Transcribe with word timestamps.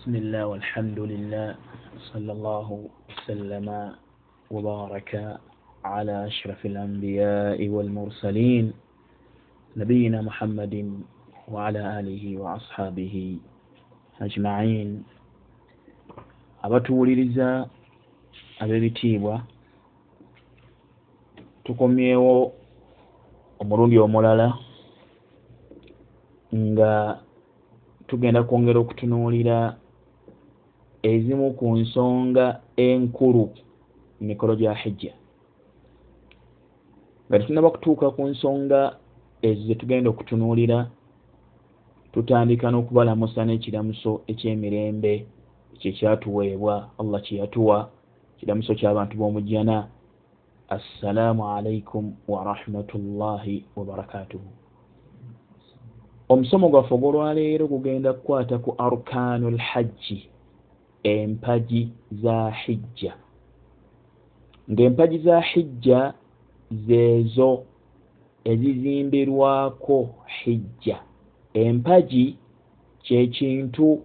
بسم 0.00 0.16
الله 0.16 0.46
والحمد 0.46 0.98
لله 0.98 1.54
صلى 2.12 2.32
الله 2.32 2.88
وسلم 3.08 3.68
وبارك 4.50 5.36
على 5.84 6.26
أشرف 6.26 6.66
الأنبياء 6.66 7.68
والمرسلين 7.68 8.72
نبينا 9.76 10.22
محمد 10.22 11.04
وعلى 11.52 12.00
آله 12.00 12.24
وأصحابه 12.40 13.36
أجمعين 14.20 15.04
abatuwuliriza 16.62 17.68
ab'ebitiibwa 18.60 19.42
tukomyewo 21.64 22.52
omulundi 23.60 23.98
omulala 23.98 24.48
nga 26.56 27.20
tugenda 28.08 28.42
kwongera 28.42 28.80
okutunuulira 28.80 29.76
ezimu 31.02 31.52
ku 31.58 31.76
nsonga 31.76 32.60
enkulu 32.76 33.44
mu 34.18 34.26
mikolo 34.28 34.56
gya 34.56 34.74
hijja. 34.74 35.12
Nga 37.28 37.38
tetunaba 37.38 37.70
kutuuka 37.70 38.10
ku 38.10 38.22
nsonga 38.28 38.96
ezo 39.42 39.62
ze 39.66 39.74
tugenda 39.74 40.10
okutunuulira 40.10 40.90
tutandika 42.12 42.70
n'okubalamusa 42.70 43.44
n'ekiramuso 43.44 44.12
eky'emirembe 44.30 45.12
kyekyatuweebwa 45.80 46.74
allah 47.00 47.20
kyeyatuwa 47.22 47.88
kiramuso 48.38 48.74
ky'abantu 48.74 49.14
b'omujjana 49.16 49.88
assalaamu 50.68 51.42
alaikum 51.48 52.12
warahmatullahi 52.28 53.64
wabarakatuhu 53.76 54.50
omusomo 56.28 56.68
gwaffe 56.68 56.94
ogwolwaleero 56.94 57.64
gugenda 57.66 58.12
kukwata 58.12 58.58
ku 58.58 58.74
arkaanu 58.78 59.50
lhajji 59.50 60.29
empagi 61.02 61.88
za 62.22 62.50
hijja. 62.50 63.14
Ng'empagi 64.70 65.18
za 65.18 65.40
hijja 65.40 66.14
zeezo 66.70 67.62
ezizimbirwako 68.44 70.14
hijja. 70.26 70.98
Empagi 71.54 72.36
kyekintu 73.02 74.02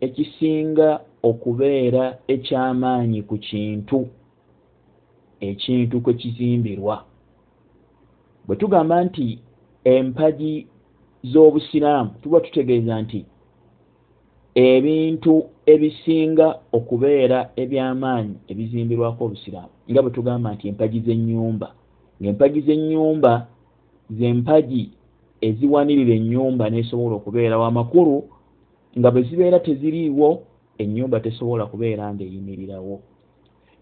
ekisinga 0.00 1.00
okubeera 1.22 2.18
ekyamaanyi 2.28 3.22
ku 3.22 3.36
kintu 3.38 4.08
ekintu 5.40 6.00
kwe 6.00 6.14
kizimbirwa 6.14 7.04
bwe 8.46 8.56
tugamba 8.56 9.04
nti 9.04 9.38
empagi 9.84 10.66
z'obusiraamu 11.30 12.10
tuba 12.22 12.40
tutegeeza 12.40 13.02
nti 13.02 13.20
ebintu 14.54 15.44
ebisinga 15.66 16.58
okubeera 16.72 17.50
ebyamaanyi 17.56 18.34
ebizimbirwako 18.50 19.24
obusiraamu. 19.24 19.74
Nga 19.90 20.02
bwe 20.02 20.10
tugamba 20.10 20.48
nti 20.54 20.68
empagi 20.68 21.00
z'ennyumba. 21.06 21.68
Ng'empagi 22.20 22.60
z'ennyumba 22.66 23.32
zempagi 24.18 24.84
eziwanirira 25.40 26.14
ennyumba 26.18 26.64
n'esobola 26.68 27.14
okubeerawo 27.16 27.64
amakulu 27.70 28.16
nga 28.98 29.08
bwe 29.10 29.22
zibeera 29.22 29.58
teziriiwo 29.62 30.28
ennyumba 30.82 31.20
tesobola 31.20 31.64
kubeera 31.70 32.04
ng'eyimirirawo. 32.12 32.96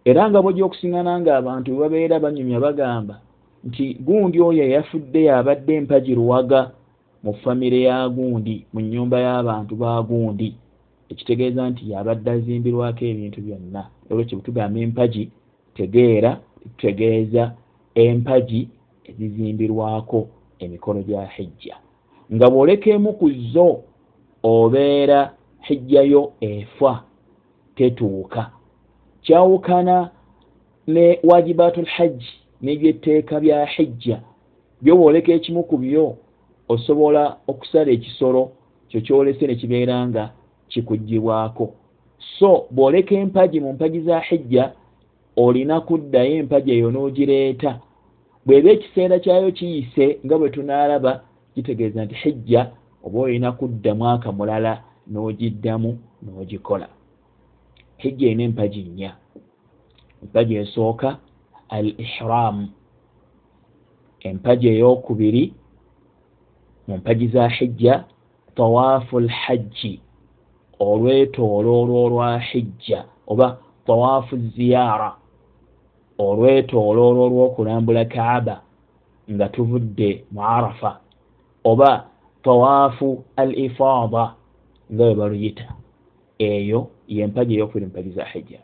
Era 0.05 0.30
nga 0.30 0.42
bwojja 0.42 0.64
okusiŋana 0.64 1.12
ng'abantu 1.20 1.69
bwe 1.72 1.80
babeera 1.83 2.20
banyumya 2.20 2.58
bagamba 2.61 3.16
nti 3.64 3.84
gundi 4.06 4.39
oyo 4.41 4.62
eyafudde 4.62 5.20
yabadde 5.28 5.72
empagi 5.74 6.14
luwaga 6.14 6.61
mu 7.22 7.34
famire 7.34 7.83
ya 7.83 8.08
gundi 8.08 8.66
mu 8.72 8.80
nnyumba 8.80 9.20
y'abantu 9.20 9.77
ba 9.77 10.02
gundi. 10.02 10.55
Ekitegeeza 11.08 11.70
nti 11.70 11.91
yabadde 11.92 12.30
azimbirwako 12.30 13.05
ebintu 13.05 13.38
byonna. 13.41 13.83
Olwekyo 14.11 14.36
bwe 14.38 14.44
tugamba 14.47 14.80
empagi 14.80 15.30
tegeera 15.74 16.41
tutegeeza 16.62 17.55
empagi 17.94 18.68
ezizimbirwako 19.08 20.29
emikolo 20.58 21.01
gya 21.02 21.27
hijja. 21.27 21.77
Nga 22.34 22.46
bw'oleka 22.51 22.90
emu 22.90 23.12
ku 23.12 23.30
zo 23.52 23.68
obeera 24.42 25.33
hijjayo 25.67 26.33
efa 26.40 27.02
tetuuka. 27.77 28.50
Kyawukana 29.23 30.11
ne 30.86 31.18
wajibaatu 31.24 31.83
lhajji 31.83 32.33
n'ebyetteeka 32.62 33.40
bya 33.40 33.67
hijja. 33.67 34.20
Byo 34.83 34.96
bw'oleka 34.96 35.33
ekimu 35.33 35.62
ku 35.62 35.77
byo 35.79 36.17
osobola 36.68 37.36
okusala 37.46 37.90
ekisolo 37.90 38.52
kyo 38.89 39.01
kyolese 39.01 39.46
ne 39.46 39.55
kibeera 39.55 40.08
nga 40.08 40.24
kikuggibwako 40.68 41.74
so 42.39 42.67
bw'oleka 42.70 43.14
empagi 43.14 43.61
mu 43.61 43.73
mpagi 43.73 44.01
za 44.01 44.20
hijja 44.20 44.73
olina 45.36 45.80
kuddayo 45.80 46.36
empagi 46.36 46.70
eyo 46.73 46.90
n'ogireeta. 46.90 47.80
Bw'eba 48.46 48.70
ekiseera 48.70 49.18
kyayo 49.18 49.52
kiyise 49.52 50.18
nga 50.24 50.39
bwe 50.39 50.51
tunaalaba 50.51 51.23
kitegeeza 51.55 52.05
nti 52.05 52.14
hijja 52.14 52.70
oba 53.05 53.18
olina 53.20 53.52
kudda 53.52 53.95
mwaka 53.95 54.33
mulala 54.33 54.83
n'ogiddamu 55.11 55.90
n'ogikola. 56.23 56.89
Hijja 57.96 58.27
erina 58.27 58.42
empagi 58.42 58.83
nnya. 58.83 59.12
Empagi 60.23 60.55
esooka 60.56 61.18
al 61.68 61.86
ihramu 62.05 62.68
empagi 64.20 64.68
ey'okubiri 64.68 65.52
mu 66.88 66.96
mpagi 66.96 67.28
za 67.28 67.48
hijja 67.48 68.04
tawaafu 68.54 69.20
lhajji 69.20 70.00
olwetooloolwo 70.80 72.04
olwa 72.04 72.38
hijja 72.38 73.04
oba 73.26 73.58
tawaafu 73.86 74.36
ziyaara 74.36 75.16
olwetooloolwo 76.18 77.24
olw'okulambula 77.26 78.04
kaaba 78.04 78.60
nga 79.30 79.48
tuvudde 79.48 80.24
mu 80.32 80.42
arafa 80.44 81.00
oba 81.64 82.06
tawaafu 82.42 83.24
al 83.36 83.58
ifaada 83.58 84.34
nga 84.92 85.05
bwe 85.05 85.14
baluyita. 85.14 85.68
Eyo 86.38 86.88
yempagi 87.08 87.55
eyokubiri 87.55 87.86
mu 87.86 87.92
mpagi 87.92 88.10
za 88.10 88.24
hijja. 88.24 88.60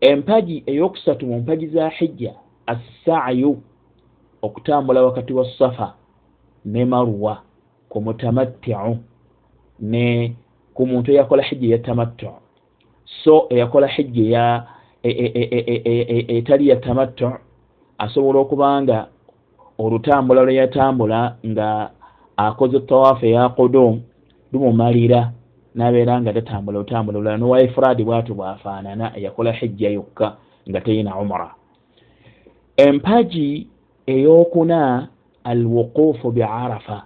Empagi 0.00 0.62
eyokusatu 0.66 1.26
mu 1.26 1.38
mpagi 1.40 1.66
za 1.66 1.88
hijja 1.88 2.34
assaayu 2.66 3.62
okutambula 4.42 5.02
wakati 5.02 5.32
wa 5.32 5.46
safa 5.58 5.94
ne 6.64 6.84
marwa 6.84 7.42
ku 7.88 8.00
mutamattiu 8.00 8.98
ne 9.80 10.34
ku 10.74 10.86
muntu 10.86 11.12
eyakola 11.12 11.42
hijja 11.42 11.66
eyatamattu 11.66 12.28
so 13.24 13.46
eyakola 13.50 13.86
hijja 13.86 14.64
eya 15.02 16.28
etali 16.28 16.68
ya 16.68 16.76
tamattu 16.76 17.30
asobola 17.98 18.38
okuba 18.38 18.82
nga 18.82 19.06
olutambula 19.78 20.42
lwe 20.42 20.54
yatambula 20.54 21.36
nga 21.46 21.90
akoze 22.36 22.80
tawaafu 22.80 23.26
eya 23.26 23.48
kudum 23.48 24.00
lumumalira 24.52 25.32
nabeera 25.74 26.20
nga 26.20 26.32
tatambula 26.32 26.78
lutambula 26.78 27.18
lulala. 27.18 27.38
Nowa 27.38 27.62
ifuraadi 27.62 28.04
bwatu 28.04 28.34
bwafaanana 28.34 29.16
eyakola 29.16 29.52
hijja 29.52 29.90
yokka 29.90 30.36
nga 30.68 30.80
teyina 30.80 31.18
umura 31.18 31.54
empagi 32.76 33.66
eyokuna 34.06 35.08
alwuquufu 35.50 36.30
biarafa 36.36 36.98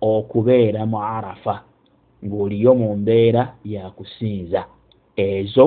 okubeera 0.00 0.80
mu 0.90 0.98
arafa 1.16 1.54
ng'oliyo 2.24 2.72
mu 2.80 2.88
mbeera 3.00 3.42
yakusinza 3.64 4.60
ezo 5.16 5.66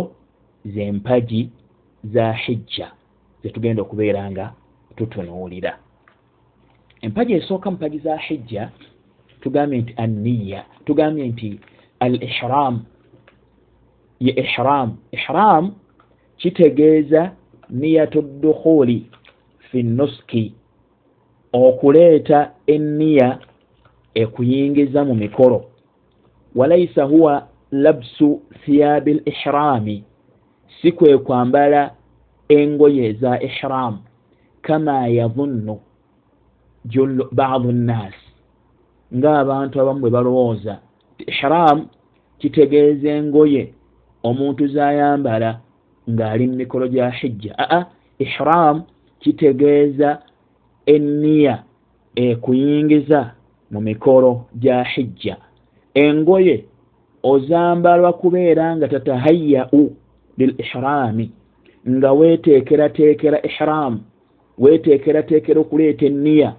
zempagi 0.74 1.42
za 2.14 2.34
hijja 2.34 2.88
zetugenda 3.44 3.82
okubeera 3.82 4.32
nga 4.32 4.46
tutunuulira. 4.96 5.78
Empagi 7.02 7.34
esooka 7.34 7.72
mupagi 7.72 8.00
za 8.00 8.18
hijja 8.18 8.70
tugambye 9.42 9.80
nti 9.82 9.94
anniya 9.98 10.66
tugambye 10.86 11.28
nti 11.28 11.60
al 12.00 12.24
ihram 12.24 12.76
ye 14.20 14.34
ihram. 14.34 14.98
Ihram 15.12 15.76
kitegeeza 16.38 17.32
niyatu 17.70 18.22
ddukhuli 18.22 19.06
fi 19.72 19.84
nuski 19.84 20.54
okuleeta 21.54 22.52
enniya 22.68 23.40
ekuyingiza 24.14 25.06
mu 25.06 25.16
mikolo. 25.16 25.66
Walaisa 26.56 27.04
huwa 27.04 27.48
labsu 27.72 28.42
thiyaabi 28.66 29.12
l 29.12 29.22
ihrami 29.26 30.04
si 30.82 30.92
kwe 30.92 31.18
kwambala 31.18 31.92
engoye 32.50 33.06
eza 33.10 33.42
ihram 33.42 33.98
kama 34.62 35.08
yadhunnu 35.08 35.80
baadu 37.32 37.72
nnaasi 37.72 38.30
ng'abantu 39.16 39.82
abamu 39.82 40.00
bwe 40.00 40.10
balowooza. 40.10 40.80
Ihram 41.28 41.88
kitegeeza 42.40 43.10
engoye 43.10 43.74
omuntu 44.24 44.68
zayambala 44.68 45.60
ng'ali 46.10 46.48
mu 46.48 46.56
mikolo 46.56 46.88
gya 46.88 47.10
hijja. 47.10 47.56
Aa 47.58 47.86
ihram 48.20 48.84
kitegeeza 49.20 50.22
enniya 50.96 51.56
ekuyingiza 52.16 53.22
mu 53.72 53.80
mikolo 53.82 54.32
gya 54.62 54.84
hijja. 54.84 55.38
Engoye 55.94 56.66
ozambalwa 57.24 58.14
kubeera 58.14 58.76
nga 58.78 58.88
tatahayau 58.88 59.84
lil 60.38 60.54
ihraami 60.58 61.32
nga 61.90 62.10
weteekerateekera 62.20 63.38
ihraamu 63.50 64.00
weteekerateekera 64.58 65.60
okuleeta 65.62 66.06
enniya 66.06 66.56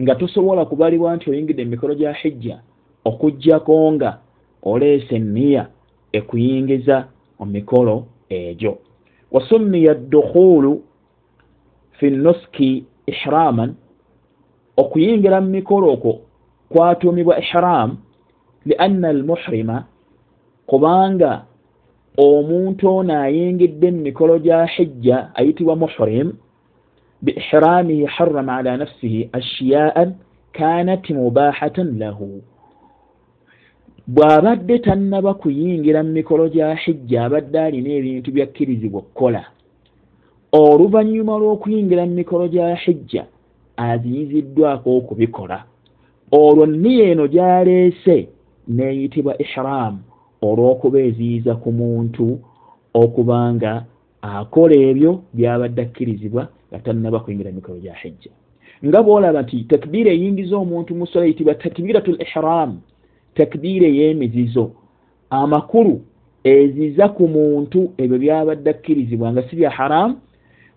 nga 0.00 0.14
tosobola 0.14 0.64
kubalibwa 0.64 1.16
nti 1.16 1.30
oyingidde 1.30 1.62
emikolo 1.62 1.94
gya 1.94 2.12
hijja 2.12 2.56
okugjako 3.04 3.92
nga 3.92 4.18
oleesa 4.62 5.14
enniya 5.14 5.66
ekuyingiza 6.12 7.08
mu 7.38 7.46
mikolo 7.46 8.06
egyo. 8.28 8.78
Wasummiya 9.32 9.94
ddukhulu 9.94 10.82
fi 11.98 12.10
nuski 12.10 12.84
ihraaman 13.14 13.70
okuyingira 14.76 15.40
mu 15.40 15.48
mikolo 15.56 15.86
okwo 15.94 16.12
kwatuumibwa 16.72 17.34
ihraamu 17.42 17.96
lianna 18.66 19.08
almuhrima 19.08 19.76
kubanga 20.66 21.32
omuntu 22.16 22.88
ono 22.96 23.14
ayingidde 23.24 23.88
mu 23.90 24.00
mikolo 24.08 24.38
gya 24.38 24.66
hijja 24.66 25.16
ayitibwa 25.34 25.76
muhrim 25.76 26.28
biihramihi 27.22 28.04
harama 28.04 28.56
ala 28.56 28.76
nafsihi 28.76 29.28
ashiyaan 29.32 30.14
kanat 30.52 31.10
mubahatan 31.10 31.98
lahu. 31.98 32.42
Bw'abadde 34.06 34.78
tannaba 34.78 35.34
kuyingira 35.34 36.02
mu 36.02 36.12
mikolo 36.12 36.48
gya 36.48 36.74
hijja 36.74 37.24
abadde 37.24 37.58
alina 37.60 37.90
ebintu 37.98 38.28
byakkirizibwa 38.34 38.98
okukola 39.00 39.42
oluvannyuma 40.52 41.38
lw'okuyingira 41.40 42.06
mu 42.06 42.14
mikolo 42.20 42.48
gya 42.48 42.76
hijja 42.76 43.24
aziyiziddwako 43.76 44.96
okubikola. 44.96 45.64
Olwo 46.32 46.66
niyo 46.66 47.04
eno 47.12 47.26
gyaleese 47.26 48.28
neeyitibwa 48.68 49.32
ihraamu 49.44 50.00
olw'okuba 50.42 50.98
eziyiza 51.08 51.54
ku 51.56 51.72
muntu 51.72 52.38
okuba 52.94 53.54
nga 53.54 53.72
akola 54.22 54.74
ebyo 54.74 55.12
byabadde 55.36 55.82
akkirizibwa 55.82 56.42
nga 56.68 56.78
tannaba 56.84 57.20
kuyingira 57.20 57.50
emikolo 57.50 57.78
gya 57.80 57.94
hijja. 57.94 58.32
Nga 58.84 59.02
bwolaba 59.02 59.42
nti 59.42 59.64
takbiira 59.64 60.10
eyingiza 60.12 60.56
omuntu 60.56 60.94
musola 60.94 61.24
eyitibwa 61.24 61.54
takbiiratu 61.54 62.10
l 62.12 62.18
ihramu 62.24 62.76
takbiira 63.34 63.86
ey'emizizo 63.88 64.64
amakulu 65.30 66.00
eziza 66.44 67.08
ku 67.08 67.24
muntu 67.28 67.78
ebyo 68.02 68.16
byabadde 68.18 68.70
akkirizibwa 68.70 69.32
nga 69.32 69.42
si 69.48 69.56
bya 69.56 69.70
haramu 69.70 70.16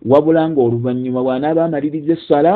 wabula 0.06 0.50
nga 0.50 0.62
oluvannyuma 0.62 1.24
bw'anaaba 1.24 1.66
amaliriza 1.66 2.14
essala 2.14 2.54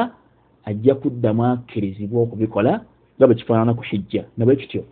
ajja 0.65 0.95
kuddamu 0.95 1.45
akkirizibwa 1.45 2.21
okubikola 2.21 2.71
nga 3.15 3.27
bwe 3.27 3.35
kifaanana 3.35 3.73
ku 3.73 3.83
hijja 3.89 4.23
nabwe 4.37 4.55
kityo 4.55 4.83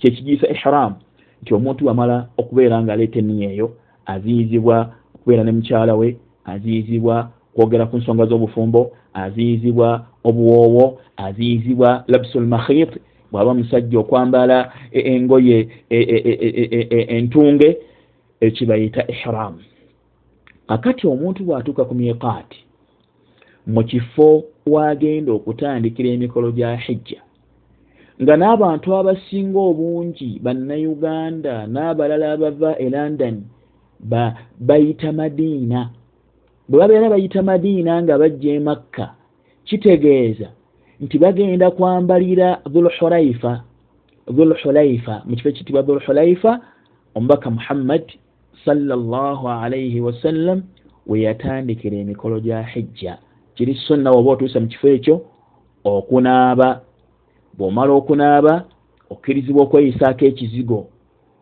kyekigiisa 0.00 0.46
ihramu 0.54 0.96
nti 1.42 1.54
omuntu 1.54 1.86
wamala 1.86 2.16
okubeera 2.40 2.82
ng'aleeta 2.82 3.18
enninya 3.18 3.48
eyo 3.54 3.68
aziyizibwa 4.12 4.76
okubeera 5.14 5.44
ne 5.44 5.52
mukyala 5.52 5.94
we 5.94 6.08
aziyizibwa 6.44 7.30
kwogera 7.54 7.86
ku 7.86 7.96
nsonga 7.96 8.26
z'obufumbo 8.26 8.92
aziyizibwa 9.14 9.88
obuwoowo 10.24 10.84
aziyizibwa 11.16 12.04
labsul 12.08 12.46
makhit 12.46 12.92
bw'aba 13.32 13.54
musajja 13.54 13.98
okwambala 13.98 14.72
e, 14.92 15.00
engoye 15.12 15.68
e, 15.90 15.98
e, 16.96 17.00
entunge 17.16 17.78
ekibayita 18.40 19.02
ihram 19.12 19.54
akati 20.74 21.04
omuntu 21.12 21.40
bw'atuuka 21.46 21.82
ku 21.88 21.94
miqaati 21.94 22.60
mu 23.72 23.82
kifo 23.90 24.28
wagenda 24.74 25.30
okutandikira 25.38 26.08
emikolo 26.16 26.48
gya 26.56 26.70
hijja 26.84 27.20
nga 28.22 28.34
n'abantu 28.36 28.88
abasinga 28.98 29.60
obungi 29.70 30.30
bannayuganda 30.44 31.54
n'abalala 31.72 32.26
abava 32.34 32.70
e 32.84 32.88
london 32.94 33.36
bayita 34.68 35.12
madiina. 35.12 35.90
Bwe 36.68 36.78
babeera 36.78 37.08
bayita 37.14 37.42
madiina 37.42 38.02
nga 38.02 38.18
bajja 38.18 38.52
emakka 38.58 39.06
kitegeeza 39.66 40.48
nti 41.00 41.18
bagenda 41.18 41.70
kwambalira 41.70 42.48
dhulhulaifa 42.72 43.52
dhulhulaifa 44.36 45.22
mu 45.26 45.36
kifo 45.36 45.48
ekitibwa 45.48 45.82
dhulhulaifa 45.82 46.52
omubaka 47.14 47.50
muhammad 47.50 48.04
salllah 48.64 49.62
alaihi 49.62 50.00
wasallam 50.00 50.62
we 51.06 51.20
yatandikira 51.20 51.96
emikolo 51.96 52.40
gya 52.40 52.62
hijja. 52.62 53.18
Kiri 53.54 53.74
sonna 53.74 54.10
woba 54.10 54.30
otuusa 54.30 54.60
mu 54.60 54.66
kifo 54.66 54.88
ekyo 54.88 55.20
okunaaba. 55.84 56.80
Bw'omala 57.58 57.92
okunaaba 57.92 58.64
okkirizibwa 59.10 59.62
okweyisaako 59.62 60.24
ekizigo. 60.24 60.86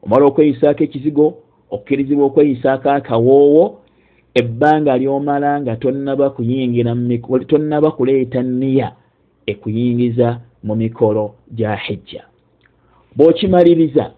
Omala 0.03 0.25
okweyisaako 0.27 0.85
ekizigo 0.85 1.35
okkirizibwa 1.71 2.27
okweyisaako 2.27 2.91
akawoowo. 2.91 3.81
Ebbanga 4.35 4.99
lyomala 4.99 5.61
nga 5.61 5.77
tonnaba 5.77 6.31
kuyingira 6.31 6.97
tonnaba 7.47 7.91
kuleeta 7.91 8.43
niya 8.43 8.93
ekuyingiza 9.47 10.41
mu 10.63 10.75
mikolo 10.77 11.35
gya 11.55 11.77
hijja. 11.77 12.25
Bw'okimaliriza 13.17 14.11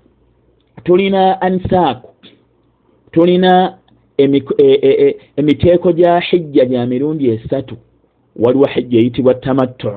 tulina 0.85 1.41
ansaaku 1.41 2.12
tulina 3.13 3.79
e, 4.17 4.25
e, 4.59 5.07
e, 5.07 5.17
emiteeko 5.37 5.93
gya 5.93 6.21
hijja 6.21 6.65
gya 6.65 6.87
mirundi 6.87 7.31
esatu. 7.31 7.77
Waliwo 8.37 8.67
hijja 8.67 8.99
eyitibwa 8.99 9.35
tamattu 9.35 9.91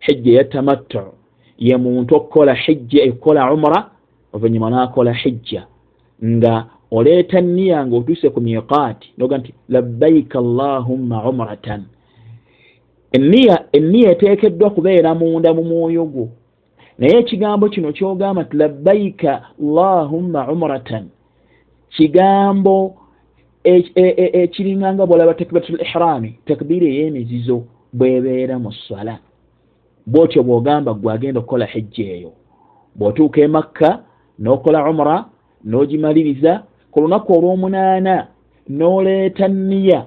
hijja 0.00 0.32
eya 0.32 0.44
tamattu. 0.44 1.00
Ye 1.58 1.76
muntu 1.76 2.16
okukola 2.16 2.54
hijja 2.54 3.02
ekukola 3.02 3.52
umura 3.52 3.90
oluvannyuma 4.32 4.70
n'akola 4.70 5.12
hijja. 5.12 5.66
Nga 6.24 6.64
oleeta 6.90 7.40
niya 7.40 7.86
ngaotuuse 7.86 8.30
ku 8.30 8.40
miqaati 8.40 9.12
noga 9.18 9.38
nti 9.38 9.54
labbaika 9.68 10.38
allahumma 10.38 11.28
umratan. 11.28 11.84
Eniya 13.12 13.64
eniya 13.72 14.10
eteekeddwa 14.10 14.70
kubeera 14.70 15.14
munda 15.14 15.54
mu 15.54 15.62
mwoyo 15.64 16.04
gwo. 16.04 16.28
Naye 16.98 17.18
ekigambo 17.18 17.68
kino 17.68 17.92
kyogamba 17.92 18.42
nti 18.42 18.56
labbaika 18.56 19.42
allahumma 19.60 20.52
umratan 20.52 21.08
kigambo 21.90 22.94
ekiringanga 23.64 25.02
e, 25.02 25.04
e, 25.04 25.08
bwolaba 25.08 25.34
takbiratu 25.34 25.72
l 25.72 25.82
ihrami 25.82 26.38
takbiira 26.46 26.86
ey'emizizo 26.86 27.64
bwebeera 27.92 28.58
mu 28.58 28.72
swala 28.72 29.18
bwotyo 30.06 30.42
bwogamba 30.42 30.94
gwe 30.94 31.12
agenda 31.12 31.40
okukola 31.40 31.66
hijja 31.66 32.04
eyo. 32.16 32.32
Bw'otuuka 32.96 33.40
emakka 33.40 34.02
n'okola 34.40 34.90
umra 34.90 35.16
n'ogimaliriza 35.64 36.52
ku 36.90 37.00
lunaku 37.00 37.28
olw'omunaana 37.36 38.14
n'oleeta 38.76 39.48
niya 39.48 40.00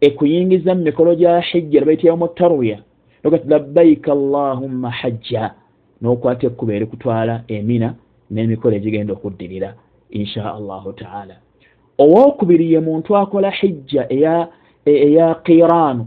ekuyingiza 0.00 0.74
mu 0.74 0.82
mikolo 0.82 1.14
gya 1.14 1.40
hijja 1.40 1.80
nebaitiramu 1.80 2.28
tarwiya. 2.28 2.78
Nogati 3.22 3.48
labbaika 3.48 4.12
allahumma 4.12 4.90
hajja 4.90 5.54
n'okwata 6.00 6.46
ekkuba 6.46 6.74
eri 6.74 6.86
kutwala 6.86 7.42
emina 7.48 7.88
n'emikolo 8.30 8.76
egigenda 8.76 9.12
okuddirira 9.14 9.74
insha 10.10 10.54
allahu 10.54 10.92
taala. 10.92 11.34
Owookubiri 11.98 12.72
ye 12.72 12.80
muntu 12.80 13.16
akola 13.16 13.50
hijja 13.50 14.06
eya 14.86 15.34
qiraanu 15.34 16.06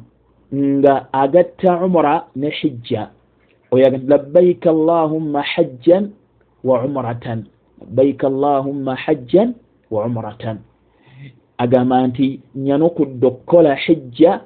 nga 0.55 1.13
agatta 1.13 1.85
umura 1.85 2.27
ne 2.35 2.49
hijja. 2.49 3.09
Oyaga 3.71 3.97
labbaika 4.07 4.69
allahumma 4.69 5.41
hajjan 5.41 6.11
wa 6.63 6.83
umratan. 6.83 7.45
Labbaika 7.81 8.27
allahumma 8.27 8.95
hajjan 8.95 9.53
wa 9.91 10.05
umratan. 10.05 10.57
Agamba 11.57 12.07
nti 12.07 12.39
nyanukudde 12.55 13.27
okukola 13.27 13.75
hijja 13.75 14.41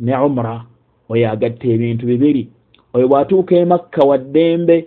ne 0.00 0.16
umra. 0.16 0.64
Oyo 1.08 1.30
agatta 1.30 1.68
ebintu 1.68 2.06
bibiri. 2.06 2.48
Oyo 2.94 3.08
bwatuuka 3.08 3.56
emakka 3.56 4.02
waddembe 4.04 4.86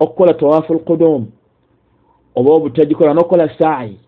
okukola 0.00 0.34
tawaafu 0.34 0.74
lkudum 0.74 1.26
oba 2.34 2.52
obutagikola 2.52 3.14
nokukola 3.14 3.48
saayi. 3.58 3.98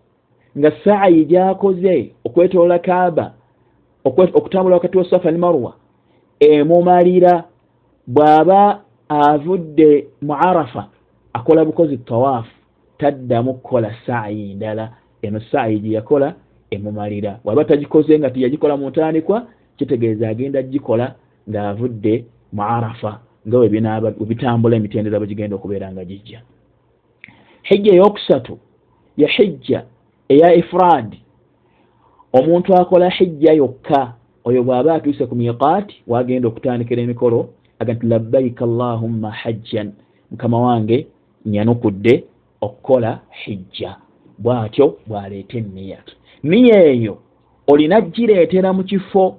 Nga 0.57 0.71
saayi 0.83 1.25
gyakoze 1.25 2.11
okwetolola 2.25 2.79
kaaba 2.79 3.33
okutambula 4.05 4.75
wakati 4.75 4.97
wa 4.97 5.09
safa 5.09 5.31
ne 5.31 5.37
marwa 5.37 5.73
emumalira 6.39 7.43
bw'aba 8.07 8.79
avudde 9.09 10.07
mu 10.21 10.33
arafa 10.33 10.87
akola 11.33 11.65
bukozi 11.65 11.97
tawaafu 11.97 12.51
taddamu 12.97 13.53
kukola 13.53 13.95
saayi 14.05 14.53
ndala 14.53 14.91
eno 15.21 15.39
saayi 15.39 15.79
gye 15.79 15.93
yakola 15.93 16.33
emumalira. 16.71 17.39
Waba 17.43 17.65
tagikoze 17.65 18.19
nga 18.19 18.29
tiyagikola 18.29 18.77
mu 18.77 18.89
ntandikwa 18.89 19.47
kitegeeza 19.77 20.29
agenda 20.29 20.61
gikola 20.61 21.15
ng'avudde 21.49 22.25
mu 22.53 22.63
arafa 22.63 23.19
nga 23.47 23.57
webitambula 23.57 24.75
emitendera 24.75 25.19
bwe 25.19 25.27
gigenda 25.27 25.55
okubeera 25.55 25.91
nga 25.91 26.05
gijja 26.05 26.41
hijja 27.63 27.93
eyokusatu 27.93 28.59
ya 29.17 29.27
hijja 29.27 29.83
eya 30.29 30.53
ifraadi 30.53 31.19
omuntu 32.33 32.75
akola 32.75 33.09
hijja 33.09 33.53
yokka 33.53 34.13
oyo 34.45 34.63
bw'aba 34.63 34.93
atuuse 34.93 35.25
ku 35.25 35.35
miqaati 35.35 35.95
wagenda 36.07 36.47
okutandikira 36.47 37.01
emikolo 37.01 37.49
aga 37.79 37.93
nti 37.93 38.05
labbaika 38.05 38.65
allahumma 38.65 39.31
hajjan. 39.31 39.91
Mukama 40.31 40.61
wange 40.61 41.07
nyanukudde 41.45 42.23
okukola 42.61 43.19
hijja 43.29 43.95
bw'atyo 44.39 44.97
bw'aleeta 45.07 45.57
enniya 45.57 45.99
niya 46.43 46.83
eyo 46.83 47.17
olina 47.67 48.01
gireetera 48.01 48.73
mu 48.73 48.83
kifo 48.83 49.35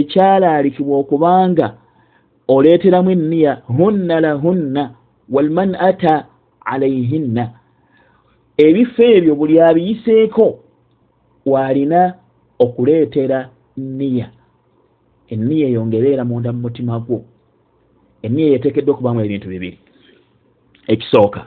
ekyalaalikibwa 0.00 0.98
okubanga 0.98 1.76
oleeteramu 2.48 3.10
enniya 3.10 3.52
hunna 3.76 4.20
lahunna 4.20 4.90
walman 5.30 5.74
ata 5.74 6.26
alaihinna 6.64 7.50
ebifo 8.56 9.02
ebyo 9.02 9.34
buli 9.34 9.60
abiyiseeko 9.60 10.58
waalina 11.46 12.14
okuleetera 12.58 13.50
niya 13.76 14.30
enniya 15.28 15.68
eyo 15.68 15.86
ngaebeera 15.86 16.24
munda 16.24 16.52
mu 16.52 16.60
mutima 16.60 17.00
gwo. 17.00 17.24
Enniya 18.22 18.54
eteekeddwa 18.56 18.94
okubaamu 18.94 19.20
ebintu 19.20 19.48
bibiri. 19.48 19.78
Ekisooka 20.86 21.46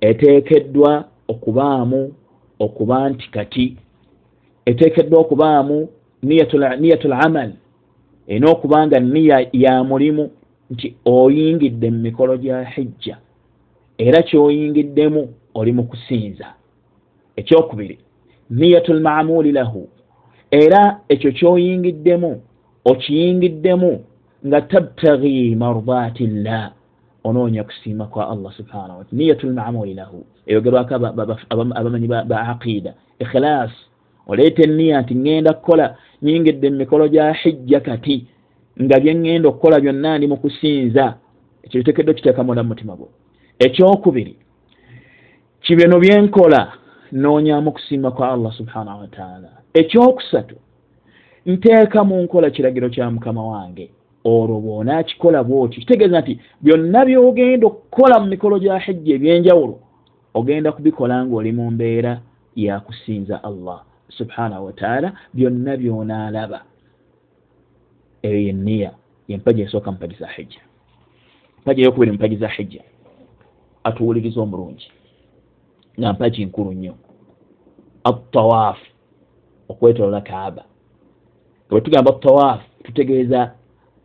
eteekeddwa 0.00 1.04
okubaamu 1.28 2.14
okuba 2.58 3.08
nti 3.10 3.30
kati 3.30 3.76
eteekeddwa 4.66 5.20
okubaamu 5.20 5.88
niyatul 6.22 7.12
amal 7.12 7.52
erina 8.28 8.50
okuba 8.50 8.86
nga 8.86 9.00
niya 9.00 9.46
ya 9.52 9.84
mulimu 9.84 10.30
nti 10.70 10.94
oyingidde 11.04 11.90
mu 11.90 11.98
mikolo 11.98 12.36
gya 12.36 12.64
hijja 12.64 13.16
era 13.98 14.22
kyoyingiddemu 14.22 15.28
oli 15.54 15.72
mu 15.72 15.82
kusinza. 15.84 16.46
Ekyokubiri 17.36 17.98
niyatul 18.50 19.00
maamuli 19.00 19.52
lahu 19.52 19.88
era 20.50 21.00
ekyo 21.08 21.32
kyoyingiddemu 21.32 22.42
okiyingiddemu 22.84 23.92
nga 24.46 24.60
tabtagi 24.60 25.56
mardaati 25.56 26.26
llah 26.26 26.72
onoonya 27.24 27.64
kusiima 27.64 28.06
kwa 28.06 28.30
allah 28.30 28.52
subhanahu 28.52 28.98
wataala 28.98 29.18
niyatul 29.18 29.52
maamuli 29.52 29.94
lahu 29.94 30.24
eyogerwako 30.46 30.94
abamanyi 31.78 32.06
ba 32.08 32.40
aqida 32.48 32.94
ikhilas 33.18 33.70
oleeta 34.26 34.62
eniya 34.62 35.00
nti 35.02 35.14
ŋŋenda 35.14 35.52
kukola 35.52 35.96
nyingidde 36.22 36.70
mu 36.70 36.76
mikolo 36.76 37.08
gya 37.08 37.32
hijja 37.32 37.80
kati 37.80 38.26
nga 38.82 39.00
byeŋŋenda 39.00 39.48
okukola 39.48 39.80
byonna 39.80 40.18
ndi 40.18 40.26
mu 40.26 40.36
kusinza 40.36 41.04
ekyo 41.64 41.80
kitekeddwa 41.80 42.12
okiteeka 42.12 42.44
munda 42.44 42.62
mu 42.62 42.68
mutima 42.68 42.96
gwo. 42.96 43.08
Ekyokubiri 43.58 44.34
kibino 45.62 45.96
byenkola 46.00 46.72
noonyamu 47.12 47.68
okusiima 47.70 48.10
kwa 48.10 48.32
allah 48.32 48.52
subhanahu 48.52 49.00
wataala 49.00 49.50
ekyokusatu 49.74 50.56
nteeka 51.46 52.04
mu 52.04 52.22
nkola 52.22 52.50
kiragiro 52.50 52.88
kya 52.88 53.10
mukama 53.10 53.42
wange. 53.44 53.90
Olwo 54.24 54.60
bwonaakikola 54.60 55.44
bwotyo 55.44 55.80
kitegeeza 55.80 56.20
nti 56.20 56.40
byonna 56.60 57.04
byogenda 57.04 57.66
okukola 57.66 58.20
mu 58.20 58.26
mikolo 58.26 58.58
gya 58.58 58.78
hijja 58.78 59.14
ebyenjawulo 59.14 59.76
ogenda 60.34 60.72
kubikola 60.72 61.26
ngaoli 61.26 61.52
mu 61.52 61.70
mbeera 61.70 62.20
yakusinza 62.56 63.44
allah 63.44 63.82
subhanahu 64.08 64.66
wataala 64.66 65.12
byonna 65.34 65.76
byonaalaba 65.76 66.60
eyo 68.22 68.38
yenniya 68.38 68.90
yempaji 69.28 69.62
esooka 69.62 69.90
mumpaji 69.90 70.14
za 70.14 70.26
hijja 70.28 70.60
mpaji 71.62 71.80
eyokubiri 71.82 72.10
mumpaji 72.12 72.36
za 72.36 72.48
hijja 72.48 72.82
atuwuliriza 73.84 74.40
omulungi 74.40 74.90
nga 75.98 76.12
mpaji 76.12 76.44
nkulu 76.44 76.72
nnyo 76.72 76.94
atawaafu 78.04 78.86
okwetolola 79.68 80.20
kaaba. 80.20 80.64
Bwe 81.70 81.80
tugamba 81.80 82.12
tawaafu 82.12 82.64
tutegeeza 82.82 83.54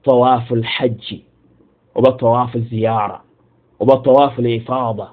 tawaafu 0.03 0.55
lhajji 0.55 1.25
oba 1.95 2.12
tawaafu 2.12 2.60
ziyara. 2.60 3.22
Oba 3.79 3.98
tawaafu 3.98 4.41
lifaada 4.41 5.07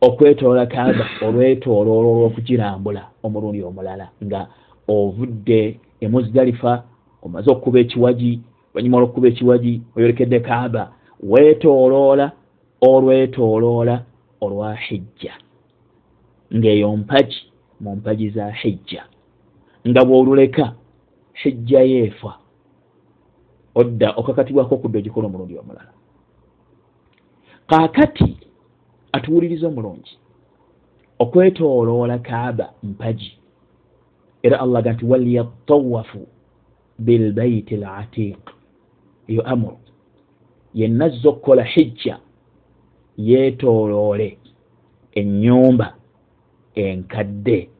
okwetolola 0.00 0.66
kaaba 0.66 1.06
olwetoloolo 1.26 2.10
olw'okugirambula 2.10 3.02
omulundi 3.22 3.62
omulala 3.62 4.08
nga 4.24 4.40
ovudde 4.88 5.80
emuzdalifa 6.00 6.72
omaze 7.24 7.50
okukuba 7.50 7.78
ekiwagi 7.80 8.40
olunyuma 8.74 8.96
olwokukuba 8.96 9.28
ekiwagi 9.28 9.82
oyolekedde 9.96 10.40
kaaba 10.40 10.92
weetooloola 11.30 12.32
olwetoloola 12.80 14.04
olwa 14.40 14.74
hijja. 14.74 15.34
Ng'eyo 16.54 16.96
mpagi 16.96 17.42
mu 17.80 17.96
mpagi 17.96 18.30
za 18.30 18.50
hijja. 18.50 19.04
Nga 19.88 20.04
bw'oluleka 20.04 20.74
hijja 21.32 21.80
yeefa. 21.80 22.38
Odda 23.74 24.12
okakatibwako 24.16 24.74
okudda 24.74 24.98
ogikola 24.98 25.26
omulundi 25.26 25.58
omulala. 25.58 25.92
Kaakati 27.66 28.36
atuwuliriza 29.12 29.66
omulungi 29.68 30.18
okwetooloola 31.18 32.18
kaaba 32.18 32.72
mpagi 32.82 33.38
era 34.42 34.60
allah 34.60 34.82
ga 34.82 34.92
nti 34.92 35.04
waliyatawafu 35.04 36.26
bilbaiti 36.98 37.76
latiq 37.76 38.38
eyo 39.28 39.42
amuru 39.42 39.78
yenna 40.74 41.04
azza 41.04 41.28
okukola 41.28 41.64
hijja 41.64 42.18
yeetooloole 43.18 44.38
ennyumba 45.12 45.94
enkadde 46.74 47.70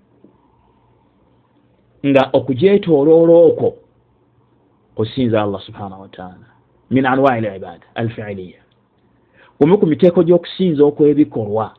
nga 2.06 2.30
okugyetooloola 2.32 3.34
okwo 3.48 3.70
kusinza 4.94 5.42
allah 5.42 5.60
subhanahu 5.62 6.02
wataala 6.02 6.46
min 6.90 7.06
anwai 7.06 7.40
libada 7.40 7.86
alfiiliya 7.94 8.62
kumu 9.58 9.78
ku 9.78 9.86
miteeko 9.86 10.22
gy'okusinza 10.22 10.84
okwebikolwa 10.84 11.76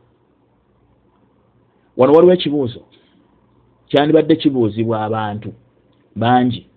wano 1.97 2.13
waliwo 2.13 2.33
ekibuuzo 2.33 2.81
kyandibadde 3.87 4.35
kibuuzibwa 4.35 5.03
abantu 5.03 5.53
bangi 6.15 6.67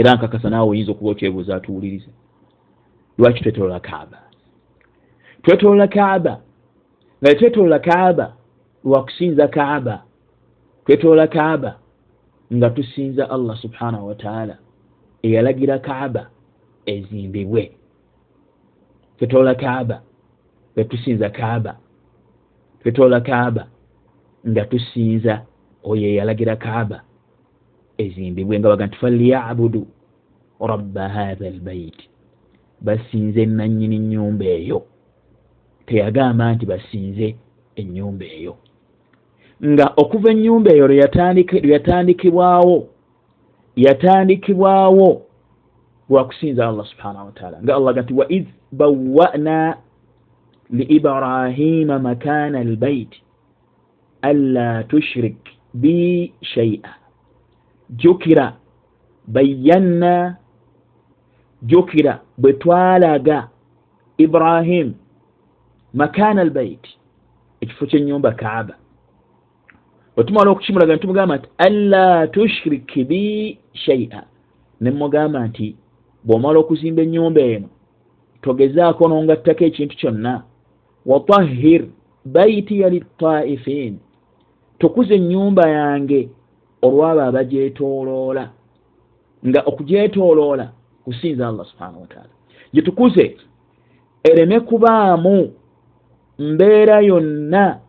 era 0.00 0.14
nkakasa 0.14 0.50
naawe 0.50 0.70
oyinza 0.70 0.92
okuba 0.92 1.10
okyebuuza 1.10 1.56
atuwulirize. 1.56 2.10
Lwaki 3.18 3.42
twetolola 3.42 3.80
kaaba? 3.80 4.18
Twetolola 5.42 5.88
kaaba. 5.88 6.40
Nga 7.20 7.30
tetwetolola 7.30 7.78
kaaba 7.78 8.26
lwakusinza 8.84 9.48
kaaba. 9.48 10.02
Twetolola 10.84 11.26
kaaba 11.26 11.78
nga 12.54 12.70
tusinza 12.70 13.30
allah 13.30 13.56
subhanahu 13.56 14.08
wataala 14.08 14.56
eyalagira 15.22 15.78
kaaba 15.78 16.30
ezimbibwe. 16.86 17.72
Twetolola 19.18 19.54
kaaba 19.54 20.02
nga 20.74 20.84
tusinza 20.84 21.30
kaaba. 21.30 21.76
Twetolola 22.82 23.20
kaaba 23.20 23.66
nga 24.48 24.64
tusinza 24.64 25.42
oyo 25.84 26.06
eyalagira 26.08 26.56
kaaba 26.56 27.02
ezimbibwe 28.02 28.54
nga 28.58 28.68
baga 28.68 28.86
nti 28.86 28.96
falyabudu 29.02 29.82
rabba 30.70 31.08
hatha 31.08 31.46
albaiti 31.46 32.04
basinze 32.80 33.42
enanyini 33.42 33.98
nyumba 33.98 34.44
eyo. 34.44 34.78
Teyagamba 35.86 36.54
nti 36.54 36.64
basinze 36.66 37.26
enyumba 37.80 38.24
eyo. 38.24 38.54
Nga 39.64 39.86
okuva 39.96 40.30
ennyumba 40.30 40.70
eyo 40.72 40.84
lweyatandikibwawo 40.88 42.76
yatandikibwawo 43.76 45.22
lwakusinza 46.10 46.68
allah 46.68 46.86
subhanahu 46.86 47.26
wataala 47.26 47.62
nga 47.62 47.76
allah 47.76 47.94
ga 47.94 48.02
nti 48.02 48.14
waid 48.14 48.46
bawana 48.72 49.76
liibrahima 50.70 51.98
makana 51.98 52.58
albait 52.58 53.12
anla 54.22 54.84
tushrik 54.84 55.38
bi 55.74 56.32
shaia 56.42 56.99
jukira 57.96 58.56
bayanna 59.26 60.36
jukira 61.62 62.20
bwe 62.38 62.52
twalaga 62.52 63.48
ibrahim 64.18 64.94
makana 65.94 66.40
albait 66.42 66.86
ekifo 67.60 67.86
kyenyumba 67.86 68.32
kaaba. 68.32 68.74
Wetumala 70.16 70.50
okukimulaga 70.50 70.94
nitumugamba 70.94 71.36
nti 71.36 71.48
anla 71.58 72.26
tushrik 72.26 73.06
bi 73.08 73.58
shaia 73.72 74.22
nemugamba 74.80 75.46
nti 75.46 75.76
bwomala 76.24 76.58
okuzimba 76.58 77.02
enyumba 77.02 77.40
eno 77.40 77.68
togezaako 78.42 79.08
nongattako 79.08 79.64
ekintu 79.64 79.96
kyonna. 79.96 80.42
Watahir 81.06 81.82
baitiya 82.24 82.88
litaifin 82.88 83.98
tukuza 84.78 85.14
enyumba 85.14 85.68
yange 85.68 86.28
olwabo 86.82 87.20
abagyetoloola 87.22 88.50
nga 89.46 89.60
okugyetoloola 89.66 90.72
kusinza 91.04 91.48
allah 91.48 91.66
subhanahu 91.66 92.00
wataala 92.00 92.32
gyetukuze 92.72 93.36
ereme 94.24 94.60
kubaamu 94.60 95.52
mbeera 96.38 97.00
yonna 97.00 97.80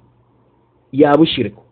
ya 0.91 1.17
bushiriku. 1.17 1.63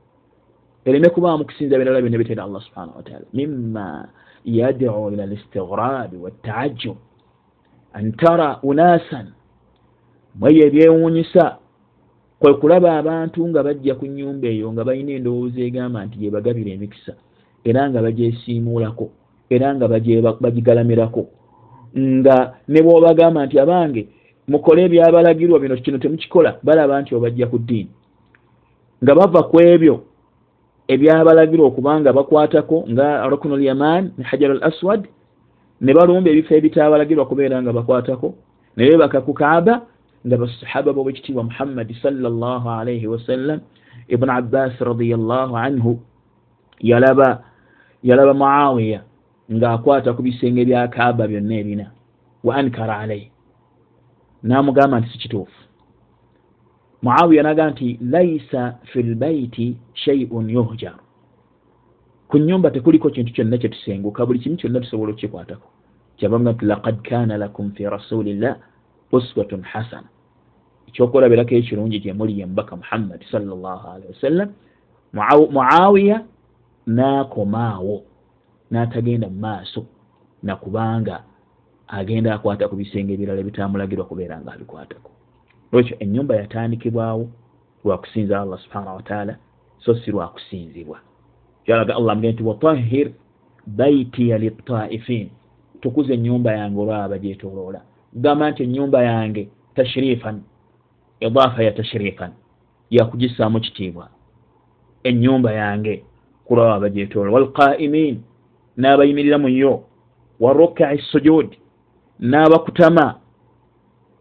Ereme 0.85 1.09
kubaamu 1.09 1.45
kusinza 1.45 1.77
birala 1.77 2.01
byonna 2.01 2.17
bitera 2.17 2.43
allah 2.43 2.61
subhanahu 2.61 2.97
wataala 2.97 3.25
mima 3.33 4.07
yadcu 4.45 5.11
ila 5.13 5.25
listigrabi 5.25 6.17
waltaajub 6.17 6.97
an 7.93 8.11
tara 8.11 8.59
unasan. 8.63 9.27
Mweyo 10.35 10.67
ebyewuunyisa 10.67 11.57
kwe 12.39 12.53
kulaba 12.53 12.97
abantu 12.97 13.47
nga 13.47 13.63
bajja 13.63 13.95
ku 13.95 14.05
nnyumba 14.05 14.47
eyo 14.47 14.71
nga 14.73 14.83
balina 14.83 15.11
endowooza 15.11 15.59
egamba 15.61 16.05
nti 16.05 16.15
gyebagabira 16.19 16.71
emikisa 16.71 17.13
era 17.69 17.89
nga 17.89 17.99
bagyesiimuulako 18.01 19.05
era 19.49 19.75
nga 19.75 19.87
bagigalamirako. 20.41 21.27
Nga 21.97 22.53
ne 22.67 22.81
bwobagamba 22.81 23.45
nti 23.45 23.59
abange 23.59 24.07
mukole 24.47 24.85
ebyabalagirwa 24.85 25.59
bino 25.59 25.75
kino 25.75 25.97
temukikola 25.97 26.59
balaba 26.63 27.01
nti 27.01 27.15
obajja 27.15 27.47
ku 27.47 27.57
ddiini. 27.59 27.91
Nga 29.03 29.13
bava 29.15 29.41
ku 29.49 29.55
ebyo 29.59 29.95
ebyabalagirwa 30.87 31.67
okubanga 31.67 32.13
bakwatako 32.13 32.85
nga 32.89 33.27
ruknu 33.27 33.55
l 33.57 33.63
yaman 33.63 34.03
ne 34.17 34.23
hajar 34.23 34.51
al 34.51 34.63
aswad 34.69 35.01
ne 35.81 35.91
balumba 35.93 36.29
ebifo 36.29 36.53
ebitabalagirwa 36.55 37.25
kubeera 37.25 37.61
nga 37.61 37.73
bakwatako 37.73 38.33
ne 38.77 38.83
bebaka 38.89 39.21
ku 39.21 39.33
kaaba 39.33 39.81
nga 40.27 40.37
basahaba 40.37 40.93
bobekitiibwa 40.93 41.43
muhammadi 41.43 41.93
salllah 42.01 42.63
alaihi 42.79 43.07
wasallam 43.07 43.59
ibuni 44.07 44.31
abbas 44.31 44.73
radiallahu 44.79 45.57
anhu 45.57 45.99
yalaba 46.79 47.43
yalaba 48.03 48.33
muawiya 48.33 49.03
ng'akwata 49.51 50.13
ku 50.13 50.21
bisenge 50.21 50.65
bya 50.65 50.87
kaaba 50.87 51.27
byonna 51.27 51.55
ebina 51.55 51.85
wa 52.43 52.55
ankara 52.55 52.99
alaihi 52.99 53.31
n'amugamba 54.43 54.99
nti 54.99 55.09
sikituufu 55.09 55.59
muawiya 57.01 57.43
naga 57.43 57.69
nti 57.69 57.99
laisa 58.01 58.79
fi 58.91 59.03
lbaiti 59.03 59.77
shaiun 59.93 60.49
yuhjar 60.49 60.99
ku 62.27 62.37
nyumba 62.37 62.71
tekuliko 62.71 63.09
kintu 63.09 63.33
kyonna 63.33 63.57
kyetusenguka 63.57 64.25
buli 64.25 64.39
kimu 64.39 64.57
kyonna 64.57 64.79
tusobola 64.79 65.11
okukikwatako 65.11 65.67
kyabaga 66.17 66.51
nti 66.51 66.65
lakad 66.65 66.97
kana 67.01 67.37
lakum 67.37 67.71
fi 67.71 67.83
rasulillah 67.83 68.55
uswatun 69.11 69.61
hasana. 69.61 70.07
Ekyokulabirako 70.87 71.55
ekirungi 71.55 71.99
gyemuli 71.99 72.39
yemubaka 72.39 72.75
muhammadi 72.75 73.25
salllahalihi 73.31 74.09
wasallam 74.13 74.49
muawiya 75.53 76.17
n'akomaawo 76.87 77.95
n'atagenda 78.71 79.27
mu 79.29 79.39
maaso 79.45 79.81
nakubanga 80.43 81.23
agenda 81.87 82.33
akwata 82.33 82.69
ku 82.69 82.75
bisenge 82.75 83.13
ebirala 83.13 83.41
bitamulagirwa 83.43 84.05
kubeera 84.05 84.41
nga 84.41 84.53
abikwatako. 84.53 85.11
Lwekyo 85.71 85.95
enyumba 85.99 86.33
yatandikibwawo 86.41 87.29
lwakusinza 87.85 88.41
allah 88.41 88.59
subhanahu 88.59 88.95
wataala 88.95 89.35
so 89.79 89.95
si 89.95 90.11
lwakusinzibwa 90.11 90.99
kyalaga 91.65 91.95
allah 91.95 92.15
mugee 92.15 92.31
nti 92.31 92.43
watahir 92.43 93.11
baitiya 93.67 94.37
litaifin 94.37 95.29
tukuza 95.81 96.13
enyumba 96.13 96.53
yange 96.53 96.79
olwaba 96.79 97.17
gyetoloola 97.17 97.81
kugamba 98.13 98.51
nti 98.51 98.63
enyumba 98.63 99.03
yange 99.03 99.49
tashrifan 99.75 100.41
idaafa 101.19 101.63
ya 101.63 101.71
tashrifan 101.71 102.31
yakugisaamu 102.89 103.59
kitiibwa. 103.59 104.09
Enyumba 105.03 105.51
yange 105.53 106.03
kulwaba 106.45 106.89
gyetoloola 106.89 107.31
walqaimin 107.31 108.23
n'abayimirira 108.77 109.37
mu 109.37 109.49
yo. 109.49 109.83
Warukai 110.39 110.99
sujudi 111.11 111.59
n'abakutama 112.19 113.15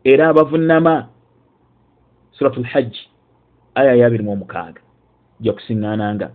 era 0.04 0.28
abavunama 0.28 1.09
suratu 2.33 2.61
lhajji 2.61 3.09
aya 3.75 3.95
yabiri 3.95 4.23
mu 4.25 4.33
omukaaga. 4.33 4.80
Jakusiŋŋaananga 5.40 6.30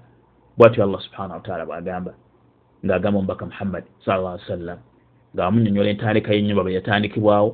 bwatyo 0.57 0.83
allah 0.83 1.01
subhanahu 1.01 1.33
wataala 1.33 1.65
bwagamba 1.65 2.13
ng'agamba 2.85 3.19
omubaka 3.19 3.45
muhammadi 3.45 3.87
salla 4.05 4.33
ali 4.33 4.43
sallam 4.47 4.79
ng'amunyonyola 5.33 5.89
entandika 5.89 6.33
y'ennyumba 6.33 6.63
bwe 6.63 6.77
yatandikibwawo 6.77 7.49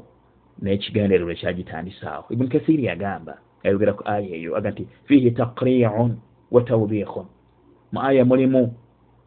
n'ekigendererwa 0.62 1.32
ekyagitandisaawo 1.34 2.26
ibuni 2.34 2.50
kathiri 2.54 2.84
yagamba 2.90 3.34
ayogera 3.64 3.94
ku 3.98 4.04
aya 4.06 4.36
eyo 4.36 4.52
aga 4.58 4.72
nti 4.72 4.84
fihi 5.08 5.32
takriun 5.32 6.12
wa 6.52 6.62
tawbihun 6.62 7.28
mu 7.92 8.00
aya 8.02 8.26
mulimu 8.26 8.74